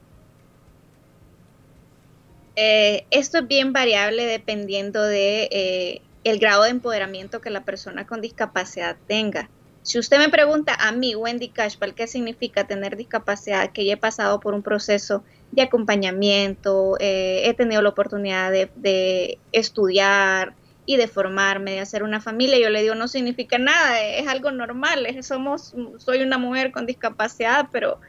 Eh, 2.56 3.04
esto 3.10 3.38
es 3.38 3.48
bien 3.48 3.72
variable 3.72 4.26
dependiendo 4.26 5.02
de 5.02 5.48
eh, 5.52 6.02
el 6.24 6.38
grado 6.38 6.64
de 6.64 6.70
empoderamiento 6.70 7.40
que 7.40 7.50
la 7.50 7.64
persona 7.64 8.06
con 8.06 8.20
discapacidad 8.20 8.96
tenga. 9.06 9.48
Si 9.82 9.98
usted 9.98 10.18
me 10.18 10.28
pregunta 10.28 10.74
a 10.74 10.92
mí, 10.92 11.14
Wendy 11.14 11.48
Cashpal, 11.48 11.94
qué 11.94 12.06
significa 12.06 12.66
tener 12.66 12.96
discapacidad, 12.96 13.72
que 13.72 13.84
ya 13.84 13.94
he 13.94 13.96
pasado 13.96 14.38
por 14.40 14.54
un 14.54 14.62
proceso 14.62 15.24
de 15.52 15.62
acompañamiento, 15.62 16.96
eh, 17.00 17.42
he 17.46 17.54
tenido 17.54 17.80
la 17.80 17.88
oportunidad 17.88 18.52
de, 18.52 19.38
estudiar, 19.52 20.54
y 20.86 20.96
de 20.96 21.06
formarme, 21.06 21.72
de 21.72 21.80
hacer 21.80 22.02
una 22.02 22.20
familia. 22.20 22.58
Yo 22.58 22.68
le 22.68 22.82
digo, 22.82 22.94
no 22.94 23.06
significa 23.06 23.58
nada, 23.58 24.00
es 24.02 24.26
algo 24.26 24.50
normal, 24.50 25.06
somos, 25.22 25.74
soy 25.98 26.22
una 26.22 26.36
mujer 26.36 26.72
con 26.72 26.84
discapacidad, 26.84 27.68
pero 27.70 28.00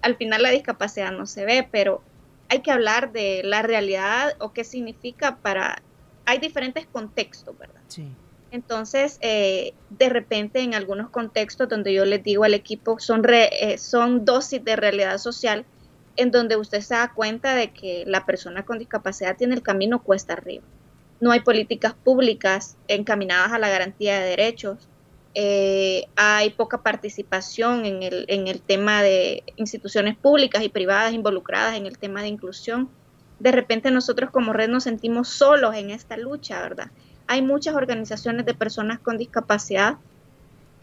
al 0.00 0.16
final 0.16 0.42
la 0.42 0.50
discapacidad 0.50 1.12
no 1.12 1.26
se 1.26 1.44
ve, 1.44 1.68
pero 1.70 2.02
hay 2.48 2.60
que 2.60 2.70
hablar 2.70 3.12
de 3.12 3.42
la 3.44 3.62
realidad 3.62 4.36
o 4.38 4.52
qué 4.52 4.64
significa 4.64 5.36
para... 5.36 5.82
Hay 6.24 6.38
diferentes 6.38 6.86
contextos, 6.86 7.58
¿verdad? 7.58 7.80
Sí. 7.88 8.08
Entonces, 8.50 9.18
eh, 9.20 9.74
de 9.90 10.08
repente 10.08 10.60
en 10.60 10.74
algunos 10.74 11.10
contextos 11.10 11.68
donde 11.68 11.92
yo 11.92 12.04
les 12.04 12.22
digo 12.22 12.44
al 12.44 12.54
equipo, 12.54 12.98
son, 12.98 13.22
eh, 13.28 13.78
son 13.78 14.24
dosis 14.24 14.64
de 14.64 14.76
realidad 14.76 15.18
social 15.18 15.64
en 16.16 16.30
donde 16.30 16.56
usted 16.56 16.80
se 16.80 16.94
da 16.94 17.12
cuenta 17.14 17.54
de 17.54 17.72
que 17.72 18.04
la 18.06 18.26
persona 18.26 18.64
con 18.64 18.78
discapacidad 18.78 19.36
tiene 19.36 19.54
el 19.54 19.62
camino 19.62 20.02
cuesta 20.02 20.32
arriba 20.32 20.64
no 21.20 21.30
hay 21.30 21.40
políticas 21.40 21.94
públicas 21.94 22.76
encaminadas 22.88 23.52
a 23.52 23.58
la 23.58 23.68
garantía 23.68 24.18
de 24.18 24.30
derechos, 24.30 24.88
eh, 25.34 26.06
hay 26.16 26.50
poca 26.50 26.82
participación 26.82 27.84
en 27.84 28.02
el, 28.02 28.24
en 28.28 28.48
el 28.48 28.60
tema 28.60 29.02
de 29.02 29.44
instituciones 29.56 30.16
públicas 30.16 30.64
y 30.64 30.68
privadas 30.68 31.12
involucradas 31.12 31.76
en 31.76 31.86
el 31.86 31.98
tema 31.98 32.22
de 32.22 32.28
inclusión. 32.28 32.88
De 33.38 33.52
repente 33.52 33.90
nosotros 33.90 34.30
como 34.30 34.52
red 34.52 34.68
nos 34.68 34.84
sentimos 34.84 35.28
solos 35.28 35.76
en 35.76 35.90
esta 35.90 36.16
lucha, 36.16 36.60
¿verdad? 36.60 36.90
Hay 37.30 37.42
muchas 37.42 37.74
organizaciones 37.74 38.44
de 38.44 38.54
personas 38.54 38.98
con 38.98 39.16
discapacidad 39.16 39.98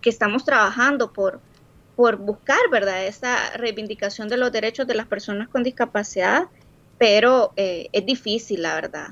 que 0.01 0.09
estamos 0.09 0.45
trabajando 0.45 1.11
por, 1.11 1.41
por 1.95 2.17
buscar, 2.17 2.59
¿verdad?, 2.71 3.05
esa 3.05 3.51
reivindicación 3.57 4.29
de 4.29 4.37
los 4.37 4.51
derechos 4.51 4.87
de 4.87 4.95
las 4.95 5.07
personas 5.07 5.49
con 5.49 5.63
discapacidad, 5.63 6.47
pero 6.97 7.53
eh, 7.55 7.89
es 7.91 8.05
difícil, 8.05 8.61
la 8.61 8.75
verdad 8.75 9.09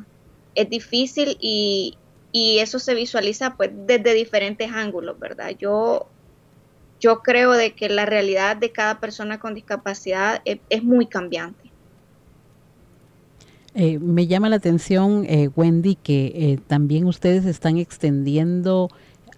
es 0.55 0.69
difícil 0.69 1.37
y, 1.39 1.97
eso 2.33 2.79
se 2.79 2.93
visualiza 2.95 3.55
pues 3.55 3.69
desde 3.73 4.13
diferentes 4.13 4.69
ángulos, 4.69 5.17
¿verdad? 5.17 5.55
Yo, 5.57 6.05
yo 6.99 7.21
creo 7.21 7.53
de 7.53 7.73
que 7.73 7.87
la 7.87 8.05
realidad 8.05 8.57
de 8.57 8.73
cada 8.73 8.99
persona 8.99 9.39
con 9.39 9.53
discapacidad 9.53 10.41
es, 10.43 10.83
muy 10.83 11.07
cambiante. 11.07 11.64
Eh, 13.77 13.99
me 13.99 14.25
llama 14.25 14.47
la 14.47 14.55
atención, 14.55 15.25
eh, 15.27 15.49
Wendy, 15.53 15.95
que 15.95 16.27
eh, 16.33 16.59
también 16.65 17.05
ustedes 17.07 17.45
están 17.45 17.77
extendiendo 17.77 18.89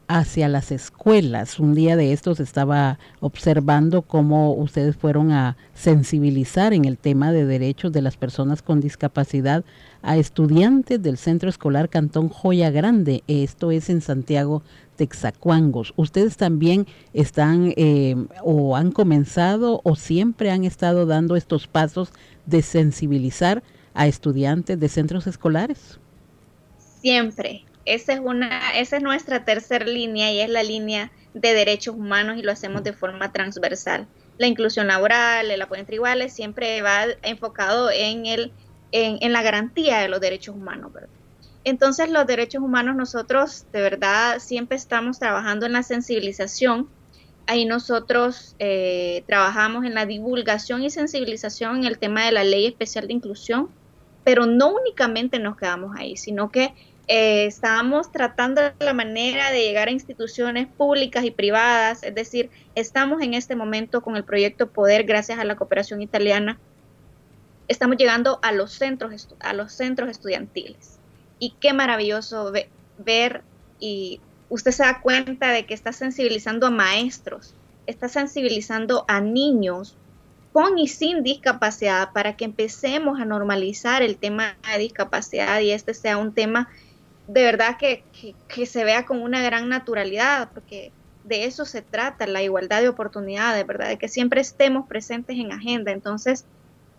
hacia 0.07 0.47
las 0.47 0.71
escuelas. 0.71 1.59
Un 1.59 1.73
día 1.73 1.95
de 1.95 2.13
estos 2.13 2.39
estaba 2.39 2.99
observando 3.19 4.03
cómo 4.03 4.53
ustedes 4.53 4.95
fueron 4.95 5.31
a 5.31 5.57
sensibilizar 5.73 6.71
en 6.73 6.85
el 6.85 6.99
tema 6.99 7.31
de 7.31 7.45
derechos 7.45 7.91
de 7.91 8.03
las 8.03 8.15
personas 8.15 8.61
con 8.61 8.79
discapacidad 8.79 9.65
a 10.01 10.17
estudiantes 10.17 11.01
del 11.01 11.17
Centro 11.17 11.49
Escolar 11.49 11.89
Cantón 11.89 12.29
Joya 12.29 12.69
Grande. 12.69 13.23
Esto 13.27 13.71
es 13.71 13.89
en 13.89 14.01
Santiago, 14.01 14.61
Texacuangos. 14.95 15.93
¿Ustedes 15.97 16.37
también 16.37 16.85
están 17.13 17.73
eh, 17.75 18.15
o 18.43 18.77
han 18.77 18.91
comenzado 18.91 19.81
o 19.83 19.95
siempre 19.95 20.51
han 20.51 20.63
estado 20.63 21.05
dando 21.05 21.35
estos 21.35 21.67
pasos 21.67 22.11
de 22.45 22.61
sensibilizar 22.61 23.63
a 23.97 24.05
estudiantes 24.05 24.79
de 24.79 24.87
centros 24.87 25.25
escolares? 25.25 25.99
Siempre, 27.01 27.65
esa 27.85 28.13
es, 28.13 28.19
una, 28.23 28.77
esa 28.77 28.97
es 28.97 29.03
nuestra 29.03 29.43
tercera 29.43 29.85
línea 29.85 30.31
y 30.31 30.39
es 30.39 30.49
la 30.49 30.61
línea 30.61 31.11
de 31.33 31.53
derechos 31.53 31.95
humanos 31.95 32.37
y 32.37 32.43
lo 32.43 32.51
hacemos 32.51 32.83
de 32.83 32.93
forma 32.93 33.31
transversal. 33.31 34.07
La 34.37 34.45
inclusión 34.45 34.87
laboral, 34.87 35.49
el 35.49 35.61
apoyo 35.61 35.79
entre 35.79 35.95
iguales, 35.95 36.31
siempre 36.31 36.81
va 36.83 37.05
enfocado 37.23 37.89
en, 37.89 38.27
el, 38.27 38.51
en, 38.91 39.33
la 39.33 39.41
garantía 39.41 39.97
de 39.97 40.09
los 40.09 40.21
derechos 40.21 40.55
humanos. 40.55 40.91
Entonces 41.63 42.09
los 42.11 42.27
derechos 42.27 42.61
humanos 42.61 42.95
nosotros 42.95 43.65
de 43.73 43.81
verdad 43.81 44.37
siempre 44.39 44.77
estamos 44.77 45.17
trabajando 45.17 45.65
en 45.65 45.73
la 45.73 45.81
sensibilización. 45.81 46.87
Ahí 47.47 47.65
nosotros 47.65 48.55
eh, 48.59 49.23
trabajamos 49.25 49.85
en 49.85 49.95
la 49.95 50.05
divulgación 50.05 50.83
y 50.83 50.91
sensibilización 50.91 51.77
en 51.77 51.85
el 51.85 51.97
tema 51.97 52.25
de 52.25 52.31
la 52.31 52.43
ley 52.43 52.67
especial 52.67 53.07
de 53.07 53.13
inclusión, 53.13 53.69
pero 54.27 54.45
no 54.45 54.73
únicamente 54.75 55.39
nos 55.39 55.55
quedamos 55.55 55.95
ahí, 55.95 56.17
sino 56.17 56.51
que 56.51 56.73
eh, 57.07 57.45
estamos 57.45 58.11
tratando 58.11 58.61
la 58.79 58.91
manera 58.91 59.51
de 59.51 59.61
llegar 59.61 59.87
a 59.87 59.91
instituciones 59.91 60.67
públicas 60.67 61.23
y 61.23 61.31
privadas, 61.31 62.03
es 62.03 62.13
decir, 62.13 62.49
estamos 62.75 63.21
en 63.21 63.35
este 63.35 63.55
momento 63.55 64.01
con 64.01 64.17
el 64.17 64.25
proyecto 64.25 64.67
Poder, 64.67 65.05
gracias 65.05 65.39
a 65.39 65.45
la 65.45 65.55
cooperación 65.55 66.01
italiana, 66.01 66.59
estamos 67.69 67.95
llegando 67.95 68.39
a 68.41 68.51
los 68.51 68.73
centros, 68.73 69.29
a 69.39 69.53
los 69.53 69.71
centros 69.71 70.09
estudiantiles. 70.09 70.99
Y 71.39 71.51
qué 71.61 71.71
maravilloso 71.71 72.51
ver 72.97 73.43
y 73.79 74.19
usted 74.49 74.71
se 74.71 74.83
da 74.83 74.99
cuenta 74.99 75.51
de 75.51 75.65
que 75.65 75.73
está 75.73 75.93
sensibilizando 75.93 76.67
a 76.67 76.69
maestros, 76.69 77.53
está 77.85 78.09
sensibilizando 78.09 79.05
a 79.07 79.21
niños 79.21 79.95
con 80.57 80.79
y 80.79 80.87
sin 80.87 81.21
discapacidad 81.21 82.13
para 82.13 82.35
que 82.35 82.43
empecemos 82.43 83.19
a 83.19 83.25
normalizar 83.25 84.01
el 84.01 84.17
tema 84.17 84.57
de 84.67 84.79
discapacidad 84.79 85.59
y 85.59 85.69
este 85.69 85.93
sea 85.93 86.17
un 86.17 86.33
tema 86.33 86.67
de 87.27 87.43
verdad 87.43 87.77
que, 87.77 88.03
se 88.65 88.83
vea 88.83 89.05
con 89.05 89.21
una 89.21 89.43
gran 89.43 89.69
naturalidad, 89.69 90.49
porque 90.51 90.91
de 91.25 91.45
eso 91.45 91.63
se 91.63 91.83
trata, 91.83 92.25
la 92.25 92.41
igualdad 92.41 92.81
de 92.81 92.89
oportunidades, 92.89 93.67
¿verdad? 93.67 93.89
De 93.89 93.97
que 93.99 94.07
siempre 94.07 94.41
estemos 94.41 94.87
presentes 94.87 95.37
en 95.37 95.51
agenda. 95.51 95.91
Entonces, 95.91 96.45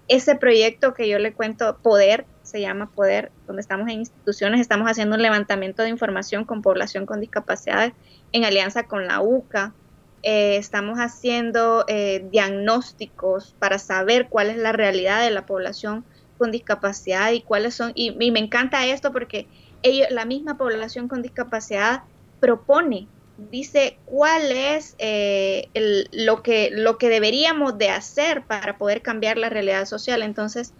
ese 0.06 0.36
proyecto 0.36 0.94
que 0.94 1.08
yo 1.08 1.18
le 1.18 1.32
cuento, 1.32 1.78
Poder, 1.78 2.26
se 2.44 2.60
llama 2.60 2.92
Poder, 2.94 3.32
donde 3.48 3.62
estamos 3.62 3.88
en 3.88 3.98
instituciones, 3.98 4.60
estamos 4.60 4.88
haciendo 4.88 5.16
un 5.16 5.22
levantamiento 5.22 5.82
de 5.82 5.88
información 5.88 6.44
con 6.44 6.62
población 6.62 7.06
con 7.06 7.20
discapacidades 7.20 7.92
en 8.30 8.44
alianza 8.44 8.84
con 8.84 9.08
la 9.08 9.20
UCA, 9.20 9.74
eh, 10.22 10.56
estamos 10.56 10.98
haciendo 10.98 11.84
eh, 11.86 12.26
diagnósticos 12.30 13.54
para 13.58 13.78
saber 13.78 14.28
cuál 14.28 14.50
es 14.50 14.56
la 14.56 14.72
realidad 14.72 15.22
de 15.22 15.30
la 15.30 15.46
población 15.46 16.04
con 16.38 16.50
discapacidad 16.50 17.32
y 17.32 17.42
cuáles 17.42 17.74
son, 17.74 17.92
y, 17.94 18.12
me 18.12 18.38
encanta 18.38 18.86
esto 18.86 19.12
porque 19.12 19.46
ellos, 19.82 20.08
la 20.10 20.24
misma 20.24 20.58
población 20.58 21.08
con 21.08 21.22
discapacidad 21.22 22.02
propone, 22.40 23.06
dice 23.36 23.98
cuál 24.06 24.50
es 24.50 24.96
eh, 24.98 25.68
lo, 26.10 26.42
que, 26.42 26.70
lo 26.72 26.98
que 26.98 27.08
deberíamos 27.08 27.78
de 27.78 27.90
hacer 27.90 28.44
para 28.44 28.76
poder 28.76 29.02
cambiar 29.02 29.38
la 29.38 29.48
realidad 29.48 29.86
social. 29.86 30.22
Entonces, 30.22 30.72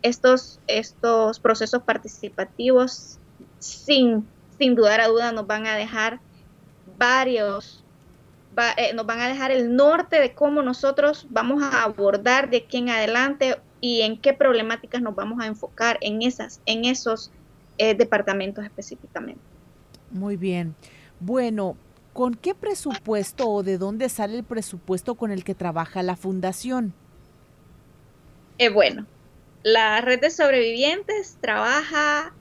estos, 0.00 0.60
estos 0.66 1.40
procesos 1.40 1.82
participativos, 1.82 3.18
sin, 3.58 4.26
sin 4.58 4.74
dudar 4.74 5.02
a 5.02 5.08
duda, 5.08 5.32
nos 5.32 5.46
van 5.46 5.66
a 5.66 5.76
dejar 5.76 6.20
varios 6.96 7.84
eh, 8.76 8.92
nos 8.94 9.06
van 9.06 9.20
a 9.20 9.28
dejar 9.28 9.50
el 9.50 9.74
norte 9.74 10.20
de 10.20 10.34
cómo 10.34 10.62
nosotros 10.62 11.26
vamos 11.30 11.62
a 11.62 11.84
abordar 11.84 12.50
de 12.50 12.58
aquí 12.58 12.78
en 12.78 12.88
adelante 12.90 13.56
y 13.80 14.02
en 14.02 14.20
qué 14.20 14.32
problemáticas 14.32 15.00
nos 15.02 15.14
vamos 15.14 15.40
a 15.40 15.46
enfocar 15.46 15.98
en 16.00 16.22
esas, 16.22 16.60
en 16.66 16.84
esos 16.84 17.30
eh, 17.78 17.94
departamentos 17.94 18.64
específicamente. 18.64 19.40
Muy 20.10 20.36
bien. 20.36 20.74
Bueno, 21.20 21.76
¿con 22.12 22.34
qué 22.34 22.54
presupuesto 22.54 23.48
o 23.48 23.62
de 23.62 23.78
dónde 23.78 24.08
sale 24.08 24.38
el 24.38 24.44
presupuesto 24.44 25.14
con 25.14 25.30
el 25.30 25.44
que 25.44 25.54
trabaja 25.54 26.02
la 26.02 26.16
fundación? 26.16 26.94
Eh, 28.58 28.70
bueno, 28.70 29.06
la 29.62 30.00
red 30.00 30.20
de 30.20 30.30
sobrevivientes 30.30 31.38
trabaja 31.40 32.32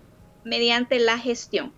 mediante 0.44 1.00
la 1.00 1.18
gestión. 1.18 1.72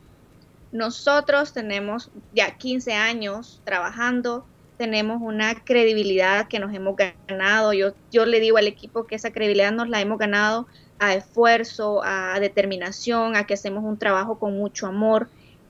Nosotros 0.71 1.51
tenemos 1.51 2.11
ya 2.33 2.57
15 2.57 2.93
años 2.93 3.61
trabajando, 3.63 4.45
tenemos 4.77 5.19
una 5.21 5.55
credibilidad 5.63 6.47
que 6.47 6.59
nos 6.59 6.73
hemos 6.73 6.95
ganado. 6.95 7.73
Yo, 7.73 7.93
yo 8.11 8.25
le 8.25 8.39
digo 8.39 8.57
al 8.57 8.67
equipo 8.67 9.07
que 9.07 9.15
esa 9.15 9.31
credibilidad 9.31 9.71
nos 9.71 9.89
la 9.89 9.99
hemos 9.99 10.19
ganado 10.19 10.67
a 10.99 11.15
esfuerzo, 11.15 12.01
a 12.03 12.39
determinación, 12.39 13.35
a 13.35 13.45
que 13.45 13.55
hacemos 13.55 13.83
un 13.83 13.97
trabajo 13.97 14.37
con 14.37 14.55
mucho 14.55 14.85
amor. 14.85 15.27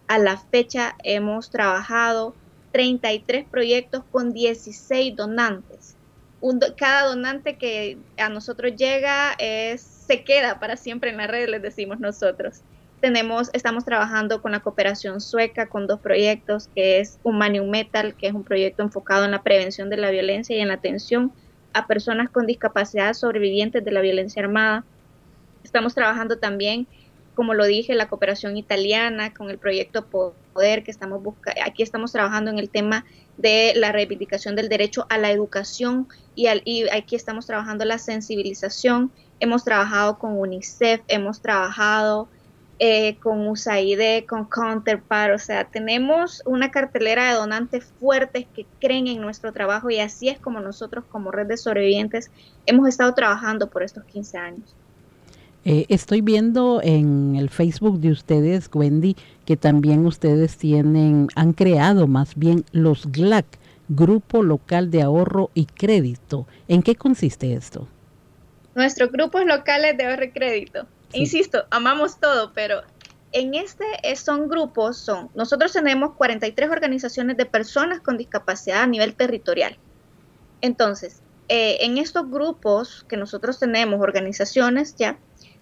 A 0.08 0.20
la 0.20 0.38
fecha 0.38 0.96
hemos 1.04 1.50
trabajado 1.50 2.36
33 2.74 3.46
proyectos 3.48 4.04
con 4.12 4.34
16 4.34 5.16
donantes. 5.16 5.96
cada 6.78 7.08
donante 7.08 7.58
que 7.58 7.98
a 8.18 8.30
nosotros 8.30 8.76
llega 8.76 9.34
es, 9.40 9.82
se 9.82 10.24
queda 10.24 10.60
para 10.60 10.76
siempre 10.76 11.10
en 11.10 11.18
la 11.18 11.28
red, 11.28 11.48
les 11.48 11.62
decimos 11.62 12.00
nosotros 12.00 12.62
tenemos, 13.00 13.50
estamos 13.54 13.86
trabajando 13.86 14.42
con 14.42 14.52
la 14.52 14.60
cooperación 14.60 15.22
sueca 15.22 15.68
con 15.68 15.88
dos 15.88 16.00
proyectos, 16.00 16.70
que 16.76 17.00
es 17.00 17.20
Humanium 17.24 17.70
Metal, 17.70 18.16
que 18.16 18.28
es 18.28 18.34
un 18.34 18.44
proyecto 18.44 18.84
enfocado 18.84 19.26
en 19.26 19.32
la 19.32 19.42
prevención 19.42 19.90
de 19.90 19.98
la 19.98 20.12
violencia 20.12 20.56
y 20.56 20.60
en 20.60 20.68
la 20.68 20.76
atención 20.76 21.32
a 21.74 21.88
personas 21.88 22.30
con 22.30 22.46
discapacidad 22.46 23.14
sobrevivientes 23.14 23.84
de 23.84 23.92
la 23.92 24.02
violencia 24.02 24.42
armada. 24.42 24.84
Estamos 25.64 25.96
trabajando 25.96 26.38
también, 26.38 26.88
como 27.36 27.54
lo 27.54 27.66
dije, 27.66 27.96
la 27.96 28.10
cooperación 28.10 28.58
italiana 28.58 29.34
con 29.34 29.50
el 29.50 29.58
proyecto 29.58 30.06
Poder, 30.06 30.84
que 30.84 30.92
estamos 30.92 31.24
buscando, 31.24 31.62
aquí 31.66 31.84
estamos 31.84 32.12
trabajando 32.12 32.52
en 32.52 32.60
el 32.60 32.70
tema 32.70 33.06
de 33.38 33.74
la 33.76 33.92
reivindicación 33.92 34.56
del 34.56 34.68
derecho 34.68 35.06
a 35.10 35.18
la 35.18 35.32
educación 35.32 36.08
y, 36.36 36.48
y 36.66 36.90
aquí 36.90 37.16
estamos 37.16 37.46
trabajando 37.46 37.86
la 37.86 37.98
sensibilización. 37.98 39.12
Hemos 39.40 39.64
trabajado 39.64 40.20
con 40.20 40.38
UNICEF, 40.38 41.02
hemos 41.08 41.42
trabajado 41.42 42.28
eh, 42.82 43.18
con 43.22 43.46
USAID, 43.46 44.26
con 44.26 44.46
Counterpart, 44.46 45.36
o 45.36 45.38
sea, 45.38 45.66
tenemos 45.66 46.42
una 46.46 46.72
cartelera 46.72 47.30
de 47.30 47.36
donantes 47.36 47.84
fuertes 48.00 48.46
que 48.56 48.66
creen 48.80 49.08
en 49.08 49.20
nuestro 49.20 49.52
trabajo 49.52 49.90
y 49.90 50.00
así 50.00 50.30
es 50.30 50.40
como 50.40 50.62
nosotros 50.62 51.04
como 51.12 51.30
red 51.30 51.48
de 51.48 51.58
sobrevivientes 51.58 52.32
hemos 52.66 52.88
estado 52.88 53.14
trabajando 53.14 53.68
por 53.68 53.84
estos 53.84 54.06
15 54.06 54.38
años. 54.38 54.76
Eh, 55.66 55.88
estoy 55.90 56.22
viendo 56.22 56.80
en 56.82 57.36
el 57.36 57.50
Facebook 57.50 58.00
de 58.00 58.12
ustedes, 58.12 58.70
Wendy, 58.74 59.18
que 59.46 59.58
también 59.58 60.06
ustedes 60.06 60.56
tienen, 60.56 61.28
han 61.36 61.52
creado 61.52 62.08
más 62.08 62.36
bien 62.36 62.64
los 62.72 63.12
GLAC, 63.12 63.46
Grupo 63.90 64.42
Local 64.42 64.90
de 64.90 65.02
Ahorro 65.02 65.50
y 65.54 65.66
Crédito. 65.66 66.48
¿En 66.70 66.82
qué 66.82 66.96
consiste 66.96 67.54
esto? 67.54 67.90
Nuestros 68.74 69.12
grupos 69.12 69.46
locales 69.46 69.98
de 69.98 70.06
ahorro 70.06 70.24
y 70.24 70.32
crédito 70.32 70.88
Insisto, 71.14 71.66
amamos 71.72 72.20
todo, 72.20 72.54
pero 72.54 72.82
en 73.32 73.56
este 73.56 73.86
eh, 74.04 74.16
son 74.16 74.48
grupos, 74.48 74.98
son, 74.98 75.30
nosotros 75.36 75.74
tenemos 75.74 76.14
43 76.16 76.70
organizaciones 76.70 77.38
de 77.38 77.46
personas 77.46 78.00
con 78.00 78.18
discapacidad 78.18 78.84
a 78.84 78.88
nivel 78.88 79.16
territorial. 79.16 79.78
Entonces, 80.62 81.22
eh, 81.48 81.78
en 81.82 81.98
estos 81.98 82.30
grupos 82.30 83.06
que 83.08 83.18
nosotros 83.18 83.60
tenemos, 83.60 84.02
organizaciones 84.02 84.96
ya, 84.96 85.18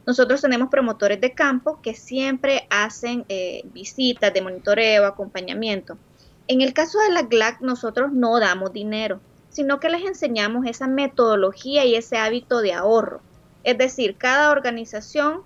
nosotros 0.06 0.42
tenemos 0.42 0.70
promotores 0.70 1.20
de 1.20 1.34
campo 1.34 1.82
que 1.82 1.94
siempre 1.94 2.66
hacen 2.70 3.26
eh, 3.28 3.64
visitas 3.74 4.34
de 4.34 4.42
monitoreo, 4.42 5.06
acompañamiento. 5.06 5.98
En 6.48 6.62
el 6.62 6.74
caso 6.74 7.00
de 7.00 7.12
la 7.12 7.24
GLAC, 7.24 7.60
nosotros 7.60 8.14
no 8.14 8.40
damos 8.40 8.72
dinero, 8.72 9.20
sino 9.50 9.82
que 9.82 9.90
les 9.90 10.06
enseñamos 10.06 10.66
esa 10.66 10.88
metodología 10.88 11.84
y 11.84 11.96
ese 11.96 12.18
hábito 12.18 12.62
de 12.62 12.74
ahorro. 12.74 13.22
Es 13.68 13.78
decir, 13.78 14.16
cada 14.16 14.52
organización 14.52 15.42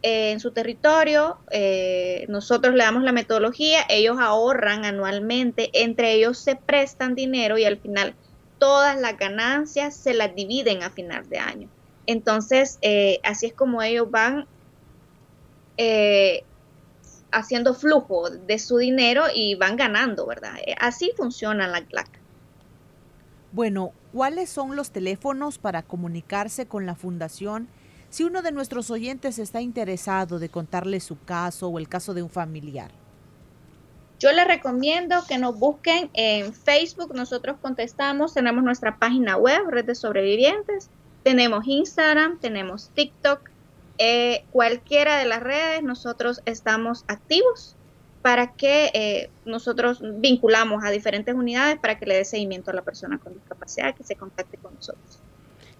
eh, 0.00 0.30
en 0.30 0.38
su 0.38 0.52
territorio, 0.52 1.38
eh, 1.50 2.24
nosotros 2.28 2.72
le 2.76 2.84
damos 2.84 3.02
la 3.02 3.10
metodología, 3.10 3.80
ellos 3.88 4.16
ahorran 4.20 4.84
anualmente, 4.84 5.70
entre 5.72 6.12
ellos 6.12 6.38
se 6.38 6.54
prestan 6.54 7.16
dinero 7.16 7.58
y 7.58 7.64
al 7.64 7.76
final 7.76 8.14
todas 8.60 8.96
las 9.00 9.18
ganancias 9.18 9.96
se 9.96 10.14
las 10.14 10.36
dividen 10.36 10.84
a 10.84 10.90
final 10.90 11.28
de 11.28 11.38
año. 11.40 11.68
Entonces, 12.06 12.78
eh, 12.80 13.18
así 13.24 13.46
es 13.46 13.54
como 13.54 13.82
ellos 13.82 14.08
van 14.08 14.46
haciendo 17.32 17.74
flujo 17.74 18.30
de 18.30 18.60
su 18.60 18.76
dinero 18.76 19.24
y 19.34 19.56
van 19.56 19.74
ganando, 19.74 20.26
¿verdad? 20.26 20.54
Así 20.78 21.10
funciona 21.16 21.66
la 21.66 21.84
CLAC. 21.84 22.23
Bueno, 23.54 23.92
¿cuáles 24.12 24.50
son 24.50 24.74
los 24.74 24.90
teléfonos 24.90 25.58
para 25.58 25.84
comunicarse 25.84 26.66
con 26.66 26.86
la 26.86 26.96
fundación 26.96 27.68
si 28.10 28.24
uno 28.24 28.42
de 28.42 28.50
nuestros 28.50 28.90
oyentes 28.90 29.38
está 29.38 29.60
interesado 29.60 30.40
de 30.40 30.48
contarle 30.48 30.98
su 30.98 31.20
caso 31.20 31.68
o 31.68 31.78
el 31.78 31.88
caso 31.88 32.14
de 32.14 32.24
un 32.24 32.30
familiar? 32.30 32.90
Yo 34.18 34.32
les 34.32 34.44
recomiendo 34.48 35.24
que 35.28 35.38
nos 35.38 35.56
busquen 35.56 36.10
en 36.14 36.52
Facebook, 36.52 37.14
nosotros 37.14 37.56
contestamos, 37.62 38.34
tenemos 38.34 38.64
nuestra 38.64 38.98
página 38.98 39.36
web, 39.36 39.68
Red 39.68 39.84
de 39.84 39.94
Sobrevivientes, 39.94 40.90
tenemos 41.22 41.64
Instagram, 41.68 42.40
tenemos 42.40 42.90
TikTok, 42.94 43.50
eh, 43.98 44.44
cualquiera 44.50 45.16
de 45.18 45.26
las 45.26 45.44
redes, 45.44 45.84
nosotros 45.84 46.42
estamos 46.44 47.04
activos 47.06 47.76
para 48.24 48.54
que 48.54 48.90
eh, 48.94 49.28
nosotros 49.44 50.00
vinculamos 50.00 50.82
a 50.82 50.90
diferentes 50.90 51.34
unidades 51.34 51.78
para 51.78 51.98
que 51.98 52.06
le 52.06 52.14
dé 52.16 52.24
seguimiento 52.24 52.70
a 52.70 52.74
la 52.74 52.80
persona 52.80 53.18
con 53.18 53.34
discapacidad 53.34 53.94
que 53.94 54.02
se 54.02 54.16
contacte 54.16 54.56
con 54.56 54.74
nosotros. 54.74 55.18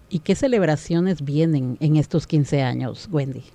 ¿Y 0.09 0.19
qué 0.19 0.35
celebraciones 0.35 1.23
vienen 1.23 1.75
en 1.79 1.95
estos 1.95 2.27
15 2.27 2.61
años, 2.61 3.09
Wendy? 3.11 3.45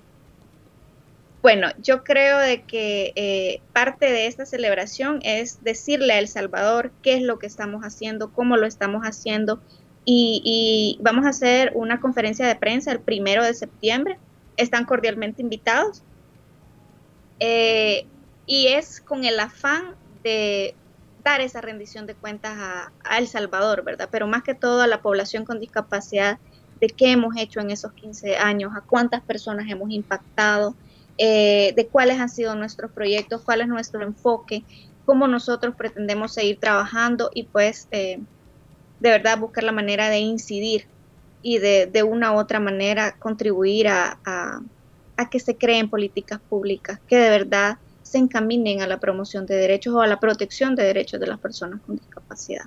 Bueno, 1.41 1.69
yo 1.81 2.03
creo 2.03 2.37
de 2.39 2.63
que 2.63 3.13
eh, 3.15 3.61
parte 3.71 4.11
de 4.11 4.27
esta 4.27 4.45
celebración 4.45 5.19
es 5.23 5.63
decirle 5.63 6.11
a 6.11 6.19
El 6.19 6.27
Salvador 6.27 6.91
qué 7.01 7.13
es 7.13 7.21
lo 7.21 7.39
que 7.39 7.47
estamos 7.47 7.83
haciendo, 7.83 8.33
cómo 8.33 8.57
lo 8.57 8.67
estamos 8.67 9.03
haciendo 9.03 9.61
y, 10.03 10.99
vamos 11.01 11.25
a 11.25 11.29
hacer 11.29 11.71
una 11.75 12.01
conferencia 12.01 12.45
de 12.45 12.57
prensa 12.57 12.91
el 12.91 12.99
primero 12.99 13.45
de 13.45 13.53
septiembre. 13.53 14.19
Están 14.57 14.83
cordialmente 14.83 15.41
invitados. 15.41 16.03
Eh, 17.39 18.05
y 18.51 18.67
es 18.67 18.99
con 18.99 19.23
el 19.23 19.39
afán 19.39 19.95
de 20.25 20.75
dar 21.23 21.39
esa 21.39 21.61
rendición 21.61 22.05
de 22.05 22.15
cuentas 22.15 22.51
a, 22.57 23.17
El 23.17 23.29
Salvador, 23.29 23.85
¿verdad? 23.85 24.09
Pero 24.11 24.27
más 24.27 24.43
que 24.43 24.55
todo 24.55 24.81
a 24.81 24.87
la 24.87 25.01
población 25.01 25.45
con 25.45 25.61
discapacidad, 25.61 26.37
de 26.81 26.87
qué 26.87 27.13
hemos 27.13 27.33
hecho 27.37 27.61
en 27.61 27.71
esos 27.71 27.93
15 27.93 28.35
años, 28.35 28.73
a 28.75 28.81
cuántas 28.81 29.21
personas 29.21 29.67
hemos 29.69 29.89
impactado, 29.91 30.75
eh, 31.17 31.71
de 31.77 31.87
cuáles 31.87 32.19
han 32.19 32.27
sido 32.27 32.53
nuestros 32.55 32.91
proyectos, 32.91 33.41
cuál 33.45 33.61
es 33.61 33.69
nuestro 33.69 34.03
enfoque, 34.03 34.65
cómo 35.05 35.29
nosotros 35.29 35.73
pretendemos 35.77 36.33
seguir 36.33 36.59
trabajando 36.59 37.29
y 37.33 37.43
pues 37.43 37.87
eh, 37.91 38.19
de 38.99 39.09
verdad 39.09 39.39
buscar 39.39 39.63
la 39.63 39.71
manera 39.71 40.09
de 40.09 40.19
incidir 40.19 40.89
y 41.41 41.59
de, 41.59 41.85
de 41.85 42.03
una 42.03 42.33
u 42.33 42.37
otra 42.37 42.59
manera 42.59 43.15
contribuir 43.17 43.87
a, 43.87 44.19
a 44.25 45.29
que 45.29 45.39
se 45.39 45.57
creen 45.57 45.89
políticas 45.89 46.41
públicas 46.49 46.99
que 47.07 47.15
de 47.15 47.29
verdad 47.29 47.77
se 48.11 48.17
encaminen 48.17 48.81
a 48.81 48.87
la 48.87 48.99
promoción 48.99 49.45
de 49.45 49.55
derechos 49.55 49.93
o 49.93 50.01
a 50.01 50.07
la 50.07 50.19
protección 50.19 50.75
de 50.75 50.83
derechos 50.83 51.17
de 51.21 51.27
las 51.27 51.39
personas 51.39 51.79
con 51.85 51.95
discapacidad. 51.95 52.65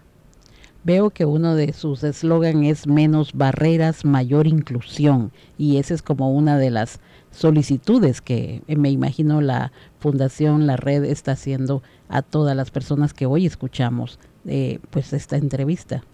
Veo 0.84 1.10
que 1.10 1.26
uno 1.26 1.54
de 1.54 1.74
sus 1.74 2.02
eslogan 2.02 2.64
es 2.64 2.86
menos 2.86 3.34
barreras, 3.34 4.06
mayor 4.06 4.46
inclusión 4.46 5.32
y 5.58 5.76
esa 5.76 5.92
es 5.92 6.00
como 6.00 6.32
una 6.32 6.56
de 6.56 6.70
las 6.70 6.98
solicitudes 7.30 8.22
que 8.22 8.62
eh, 8.66 8.76
me 8.76 8.90
imagino 8.90 9.42
la 9.42 9.70
fundación, 9.98 10.66
la 10.66 10.78
red 10.78 11.04
está 11.04 11.32
haciendo 11.32 11.82
a 12.08 12.22
todas 12.22 12.56
las 12.56 12.70
personas 12.70 13.12
que 13.12 13.26
hoy 13.26 13.44
escuchamos 13.44 14.18
eh, 14.46 14.78
pues 14.90 15.12
esta 15.12 15.36
entrevista. 15.36 16.04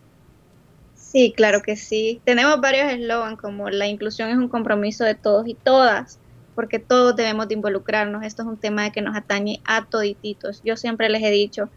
Sí, 0.96 1.32
claro 1.36 1.62
que 1.62 1.76
sí. 1.76 2.20
Tenemos 2.24 2.60
varios 2.60 2.92
eslogans 2.92 3.40
como 3.40 3.70
la 3.70 3.86
inclusión 3.88 4.30
es 4.30 4.38
un 4.38 4.48
compromiso 4.48 5.04
de 5.04 5.14
todos 5.14 5.46
y 5.48 5.54
todas, 5.54 6.19
porque 6.60 6.78
todos 6.78 7.16
debemos 7.16 7.48
de 7.48 7.54
involucrarnos. 7.54 8.22
Esto 8.22 8.42
es 8.42 8.48
un 8.48 8.58
tema 8.58 8.92
que 8.92 9.00
nos 9.00 9.16
atañe 9.16 9.62
a 9.64 9.86
todititos. 9.86 10.60
Yo 10.62 10.76
siempre 10.76 11.08
les 11.08 11.22
he 11.22 11.30
dicho, 11.30 11.70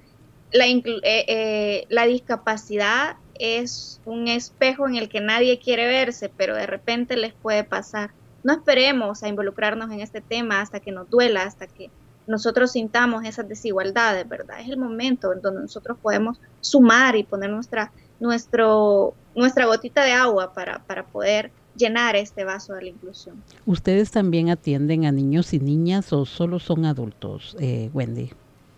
la, 0.52 0.66
eh, 0.68 1.88
eh, 1.88 2.08
discapacidad 2.08 3.16
es 3.40 4.02
un 4.04 4.28
espejo 4.28 4.86
en 4.86 4.98
el 4.98 5.08
que 5.08 5.22
nadie 5.22 5.58
quiere 5.58 5.88
verse, 5.88 6.28
pero 6.28 6.54
de 6.54 6.68
repente 6.68 7.16
les 7.16 7.32
puede 7.32 7.64
pasar. 7.64 8.12
No 8.44 8.52
esperemos 8.52 9.24
a 9.24 9.30
involucrarnos 9.30 9.90
en 9.90 10.02
este 10.02 10.20
tema 10.20 10.60
hasta 10.60 10.82
que 10.82 10.92
nos 10.92 11.10
duela, 11.10 11.44
hasta 11.44 11.66
que 11.66 11.90
nosotros 12.28 12.74
sintamos 12.74 13.24
esas 13.24 13.48
desigualdades, 13.48 14.28
¿verdad? 14.28 14.60
Es 14.60 14.68
el 14.68 14.76
momento 14.76 15.32
en 15.32 15.42
donde 15.42 15.62
nosotros 15.62 15.98
podemos 16.02 16.42
sumar 16.60 17.16
y 17.16 17.24
poner 17.24 17.50
nuestra, 17.52 17.94
nuestra 18.20 19.66
gotita 19.66 20.04
de 20.04 20.12
agua 20.12 20.52
para, 20.54 20.80
para 20.80 21.06
poder 21.06 21.54
llenar 21.76 22.16
este 22.16 22.44
vaso 22.44 22.74
de 22.74 22.84
la 22.84 22.90
inclusión. 22.90 23.42
¿Ustedes 23.66 24.12
también 24.12 24.50
atienden 24.50 25.06
a 25.06 25.12
niños 25.12 25.54
y 25.54 25.60
niñas 25.60 26.14
o 26.14 26.26
solo 26.26 26.60
son 26.60 26.86
adultos, 26.86 27.56
eh, 27.60 27.90
Wendy? 27.94 28.32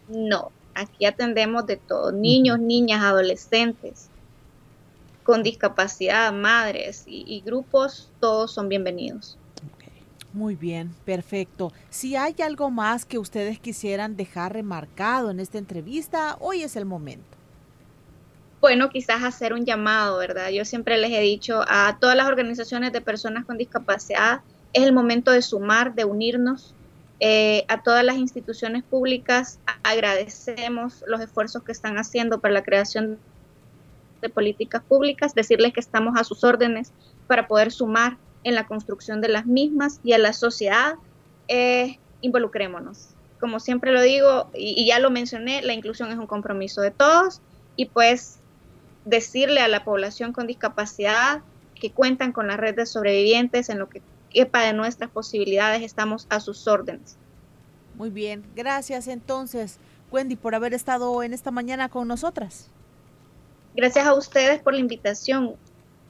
No, 0.07 0.51
aquí 0.73 1.05
atendemos 1.05 1.65
de 1.65 1.77
todo, 1.77 2.11
niños, 2.11 2.59
niñas, 2.59 3.03
adolescentes, 3.03 4.09
con 5.23 5.41
discapacidad, 5.41 6.31
madres 6.31 7.03
y, 7.07 7.41
grupos, 7.41 8.11
todos 8.19 8.51
son 8.51 8.69
bienvenidos. 8.69 9.37
Muy 10.33 10.55
bien, 10.55 10.93
perfecto. 11.05 11.71
Si 11.89 12.15
hay 12.15 12.35
algo 12.43 12.69
más 12.69 13.05
que 13.05 13.17
ustedes 13.17 13.57
quisieran 13.57 14.17
dejar 14.17 14.53
remarcado 14.53 15.31
en 15.31 15.39
esta 15.39 15.57
entrevista, 15.57 16.37
hoy 16.41 16.61
es 16.61 16.75
el 16.75 16.85
momento. 16.85 17.34
Bueno, 18.65 18.89
quizás 18.89 19.23
hacer 19.23 19.53
un 19.53 19.63
llamado, 19.63 20.17
¿verdad? 20.17 20.49
Yo 20.49 20.65
siempre 20.65 20.97
les 20.97 21.11
he 21.11 21.19
dicho 21.19 21.63
a 21.67 21.99
todas 22.01 22.15
las 22.15 22.25
organizaciones 22.25 22.91
de 22.93 22.99
personas 22.99 23.45
con 23.45 23.59
discapacidad, 23.59 24.41
es 24.73 24.81
el 24.81 24.91
momento 24.91 25.29
de 25.29 25.43
sumar, 25.43 25.93
de 25.93 26.03
unirnos. 26.03 26.73
Eh, 27.19 27.63
a 27.67 27.83
todas 27.83 28.03
las 28.03 28.15
instituciones 28.15 28.83
públicas 28.83 29.59
agradecemos 29.83 31.03
los 31.05 31.21
esfuerzos 31.21 31.61
que 31.61 31.71
están 31.71 31.99
haciendo 31.99 32.39
para 32.39 32.55
la 32.55 32.63
creación 32.63 33.19
de 34.23 34.29
políticas 34.29 34.81
públicas, 34.81 35.35
decirles 35.35 35.71
que 35.71 35.79
estamos 35.79 36.19
a 36.19 36.23
sus 36.23 36.43
órdenes 36.43 36.91
para 37.27 37.47
poder 37.47 37.71
sumar 37.71 38.17
en 38.43 38.55
la 38.55 38.65
construcción 38.65 39.21
de 39.21 39.27
las 39.27 39.45
mismas 39.45 39.99
y 40.03 40.13
a 40.13 40.17
la 40.17 40.33
sociedad, 40.33 40.95
eh, 41.47 41.99
involucrémonos. 42.21 43.09
Como 43.39 43.59
siempre 43.59 43.91
lo 43.91 44.01
digo 44.01 44.49
y, 44.55 44.87
ya 44.87 44.97
lo 44.97 45.11
mencioné, 45.11 45.61
la 45.61 45.73
inclusión 45.73 46.11
es 46.11 46.17
un 46.17 46.25
compromiso 46.25 46.81
de 46.81 46.89
todos 46.89 47.41
y 47.75 47.85
pues 47.85 48.39
decirle 49.05 49.61
a 49.61 49.67
la 49.67 49.83
población 49.83 50.33
con 50.33 50.47
discapacidad 50.47 51.41
que 51.79 51.91
cuentan 51.91 52.31
con 52.31 52.47
la 52.47 52.57
red 52.57 52.75
de 52.75 52.85
sobrevivientes 52.85 53.69
en 53.69 53.79
lo 53.79 53.89
que 53.89 54.01
quepa 54.29 54.61
de 54.61 54.73
nuestras 54.73 55.09
posibilidades, 55.09 55.81
estamos 55.81 56.27
a 56.29 56.39
sus 56.39 56.67
órdenes. 56.67 57.17
Muy 57.95 58.09
bien, 58.09 58.43
gracias 58.55 59.07
entonces, 59.07 59.79
Wendy, 60.11 60.35
por 60.35 60.55
haber 60.55 60.73
estado 60.73 61.23
en 61.23 61.33
esta 61.33 61.51
mañana 61.51 61.87
con 61.87 62.07
nosotras. 62.07 62.69
Gracias 63.75 64.05
a 64.05 64.13
ustedes 64.13 64.61
por 64.61 64.73
la 64.73 64.79
invitación. 64.79 65.55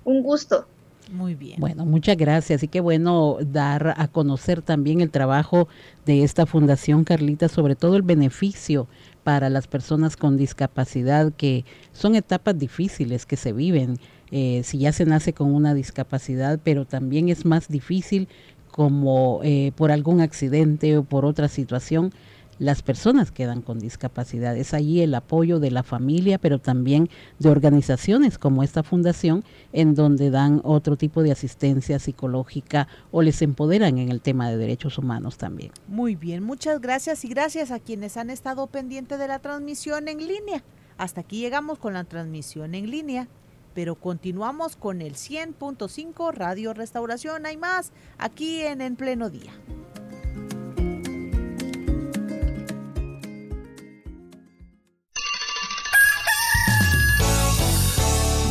Un 0.04 0.24
gusto. 0.24 0.68
Muy 1.12 1.36
bien. 1.36 1.60
Bueno, 1.60 1.86
muchas 1.86 2.18
gracias. 2.18 2.64
Y 2.64 2.68
qué 2.68 2.80
bueno 2.80 3.38
dar 3.42 3.94
a 3.98 4.08
conocer 4.08 4.62
también 4.62 5.02
el 5.02 5.12
trabajo 5.12 5.68
de 6.06 6.24
esta 6.24 6.46
fundación, 6.46 7.04
Carlita, 7.04 7.48
sobre 7.48 7.76
todo 7.76 7.96
el 7.96 8.02
beneficio 8.02 8.88
para 9.26 9.50
las 9.50 9.66
personas 9.66 10.18
con 10.18 10.38
discapacidad, 10.38 11.34
que 11.34 11.66
son 11.94 12.16
etapas 12.16 12.56
difíciles 12.60 13.26
que 13.26 13.38
se 13.38 13.54
viven 13.54 13.98
eh, 14.30 14.62
si 14.64 14.78
ya 14.78 14.92
se 14.92 15.06
nace 15.06 15.34
con 15.34 15.52
una 15.52 15.74
discapacidad, 15.74 16.60
pero 16.64 16.86
también 16.86 17.30
es 17.30 17.44
más 17.44 17.68
difícil 17.68 18.28
como 18.70 19.40
eh, 19.44 19.72
por 19.76 19.92
algún 19.92 20.22
accidente 20.22 20.96
o 20.98 21.04
por 21.04 21.26
otra 21.26 21.48
situación 21.48 22.14
las 22.60 22.82
personas 22.82 23.32
quedan 23.32 23.62
con 23.62 23.80
discapacidad. 23.80 24.56
Es 24.56 24.74
allí 24.74 25.02
el 25.02 25.14
apoyo 25.16 25.60
de 25.60 25.72
la 25.72 25.84
familia, 25.84 26.38
pero 26.38 26.60
también 26.60 27.10
de 27.40 27.50
organizaciones 27.50 28.38
como 28.38 28.64
esta 28.64 28.84
fundación, 28.84 29.44
en 29.74 29.96
donde 29.96 30.30
dan 30.30 30.62
otro 30.64 30.98
tipo 30.98 31.24
de 31.24 31.32
asistencia 31.32 32.00
psicológica 32.00 32.88
o 33.12 33.22
les 33.22 33.42
empoderan 33.42 33.98
en 33.98 34.10
el 34.10 34.22
tema 34.22 34.50
de 34.50 34.58
derechos 34.58 34.98
humanos 34.98 35.38
también. 35.38 35.72
Muy 35.88 36.16
bien, 36.16 36.44
muchas 36.44 36.82
gracias 36.82 37.26
y 37.26 37.28
gracias 37.28 37.72
a 37.72 37.80
quienes 37.80 38.18
han 38.18 38.30
estado 38.30 38.68
pendientes 38.68 39.20
de 39.20 39.28
la 39.28 39.40
transmisión 39.40 40.08
en 40.08 40.26
línea. 40.26 40.64
Hasta 40.98 41.22
aquí 41.22 41.40
llegamos 41.40 41.78
con 41.78 41.94
la 41.94 42.06
transmisión 42.06 42.74
en 42.74 42.90
línea, 42.90 43.28
pero 43.74 43.96
continuamos 43.96 44.78
con 44.78 45.02
el 45.02 45.16
100.5 45.16 46.34
Radio 46.34 46.74
Restauración. 46.74 47.46
Hay 47.46 47.58
más 47.58 47.92
aquí 48.18 48.62
en 48.62 48.80
En 48.80 48.96
Pleno 48.96 49.30
Día. 49.30 49.52